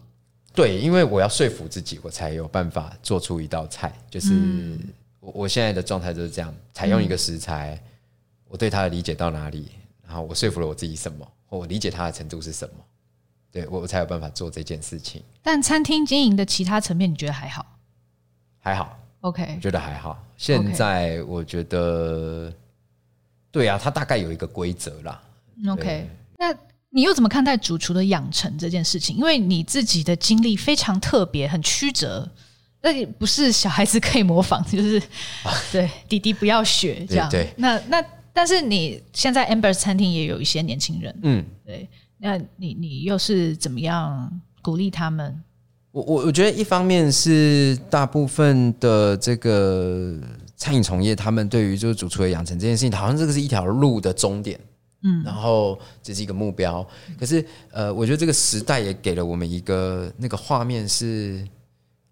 [0.52, 3.90] 对，因为我要说服自己，我才有办法做出一道菜。
[4.10, 4.78] 就是
[5.18, 7.82] 我我现在的状态就是这样：采用一个食材，
[8.48, 9.70] 我对它的理解到哪里，
[10.06, 12.74] 然后我说服了我自己什么，或我理解它的程度是什么，
[13.50, 15.22] 对我我才有办法做这件事情。
[15.40, 17.64] 但餐厅经营的其他层面，你觉得还好？
[18.58, 20.22] 还好，OK，我觉得还好。
[20.36, 22.52] 现在我觉得，
[23.50, 25.20] 对啊，它大概有一个规则啦。
[25.68, 26.54] OK，那。
[26.92, 29.16] 你又怎么看待主厨的养成这件事情？
[29.16, 32.28] 因为你自己的经历非常特别，很曲折，
[32.82, 35.00] 那也不是小孩子可以模仿， 就是
[35.70, 37.30] 对弟弟不要学这样。
[37.30, 41.88] 对，对，那那但是你现在 Amber 餐厅也有一些年轻人，嗯，对，
[42.18, 44.28] 那你你又是怎么样
[44.60, 45.40] 鼓励他们？
[45.92, 50.18] 我我我觉得一方面是大部分的这个
[50.60, 54.60] 餐饮从业，他们对于就是主厨的养成这件事情，好像这个是一条路的终点。
[55.02, 56.86] 嗯，然后这是一个目标，
[57.18, 61.42] 可是呃，我觉得这个时代也给了我们一个那个画面是，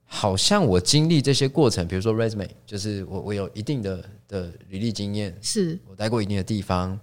[0.06, 6.98] 好像我经历这些过程，比如说 resume，就是我我有一定的的履历经验，是我待过一定的地方，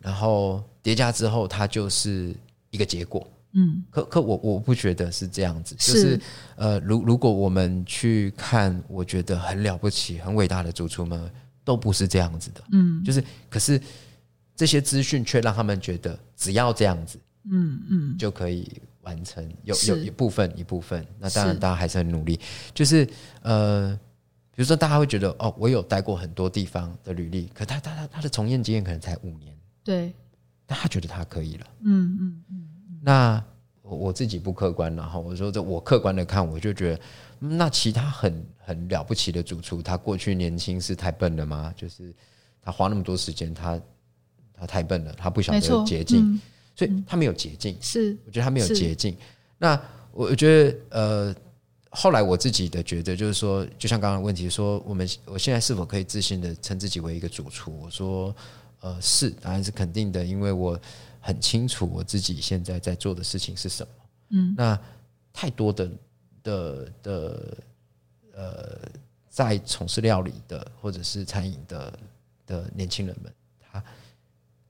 [0.00, 2.34] 然后叠加之后，它就是
[2.70, 3.26] 一个结果。
[3.52, 6.20] 嗯，可可我我不觉得是这样子，就是，是
[6.56, 11.30] 呃，如如果我们去看，我觉得很了不起、很伟大的主厨们，
[11.64, 12.62] 都不是这样子的。
[12.72, 13.80] 嗯，就是可是。
[14.56, 17.18] 这些资讯却让他们觉得只要这样子，
[17.50, 18.70] 嗯嗯，就可以
[19.00, 19.42] 完成。
[19.64, 22.38] 有有一部分一部分，那当然大家还是很努力。
[22.74, 23.08] 就是
[23.40, 23.98] 呃，
[24.54, 30.12] 比如说大家会觉得哦，我有待过很多地方的履历，可他他他他的从业经验可能才五年，对，
[30.66, 31.66] 但他觉得他可以了。
[31.80, 32.59] 嗯嗯嗯。
[33.02, 33.42] 那
[33.82, 37.00] 我我自己不客观，然后我说这我客观的看，我就觉得
[37.38, 41.72] 那其他很很了不起的主厨，他过去年轻是太笨了吗？
[41.76, 42.14] 就是
[42.62, 43.80] 他花那么多时间，他。
[44.62, 46.40] 他太笨了，他不晓得捷径，嗯、
[46.76, 47.74] 所以他没有捷径。
[47.80, 49.16] 是，我觉得他没有捷径。
[49.56, 49.80] 那
[50.12, 51.34] 我觉得，呃，
[51.88, 57.74] 后来我自己的觉得就是说，就像刚刚的问题说，我们我现在是否可以自信的称自己为一个主厨？
[57.80, 58.36] 我说，
[58.80, 60.78] 呃，是，当然是肯定的，因为我
[61.20, 63.92] 很清楚我自己现在在做的事情是什么。
[64.30, 64.80] 嗯，那
[65.32, 65.90] 太多的
[66.42, 67.56] 的的
[68.34, 68.78] 呃，
[69.28, 71.98] 在从事料理的或者是餐饮的
[72.46, 73.82] 的年轻人们，他。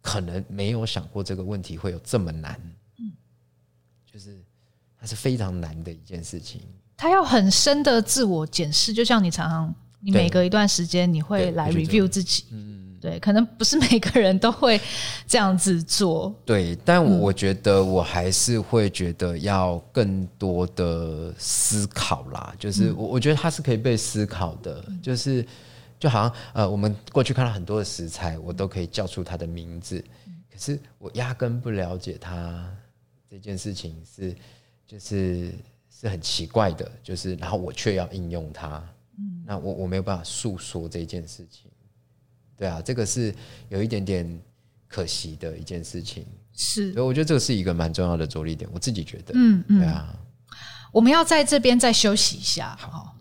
[0.03, 2.59] 可能没有想过这个问题会有这么难，
[2.97, 3.13] 嗯，
[4.11, 4.43] 就是
[4.99, 6.63] 它是非常难的一件事情。
[6.97, 14.81] 他要很深的自我检视，就像你常常，你每隔一段时间你会来 review 自己，嗯，对，可能不是每个人都会
[15.27, 25.47] 这样子做，对，但我觉得我还是会觉得要更多的思考啦，就是我我觉得它是可以被思考的，就是。
[25.99, 30.03] 就好像呃，我们过去看到很多的食材，我都可以叫出它的名字，
[30.51, 32.75] 可是我压根不了解它
[33.29, 34.35] 这件事情是
[34.87, 35.53] 就是
[35.91, 38.83] 是很奇怪的，就是然后我却要应用它，
[39.45, 41.70] 那我我没有办法诉说这件事情，
[42.61, 43.35] 对啊，这个是
[43.71, 44.41] 有一点点
[44.87, 50.15] 可惜的一件事情，是，所以我觉得这个是一个蛮重要的着力点，我自己觉得，嗯嗯，对啊，
[50.93, 53.17] 我们要在这边再休息一下，好。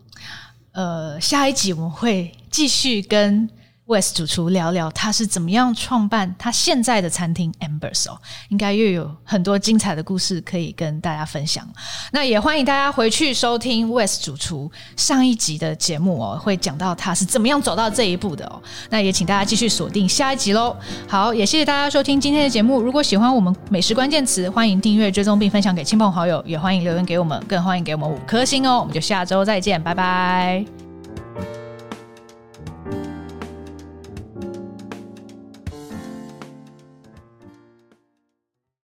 [0.73, 3.49] 呃，下一集我们会继续跟
[3.89, 8.15] Wes 主厨聊聊他是怎么样创办他现在的餐厅 Ambers 哦，
[8.49, 11.67] 应该又有很多精彩的故事可以跟大家分享。
[12.11, 18.61] 那也欢迎大家回去收听 Wes 主厨上一集的节目哦，会讲到他是怎么样走到这一步的哦。
[18.91, 20.77] 那也请大家继续锁定下一集喽。
[21.07, 22.79] 好，也谢谢大家收听今天的节目。
[22.79, 28.79] 如果喜欢我们美食关键词，欢迎订阅、追踪并分享给亲朋好友，也欢迎留言给我们，更欢迎给我们五颗星哦。
[28.81, 30.88] 我们就下周再见，拜拜。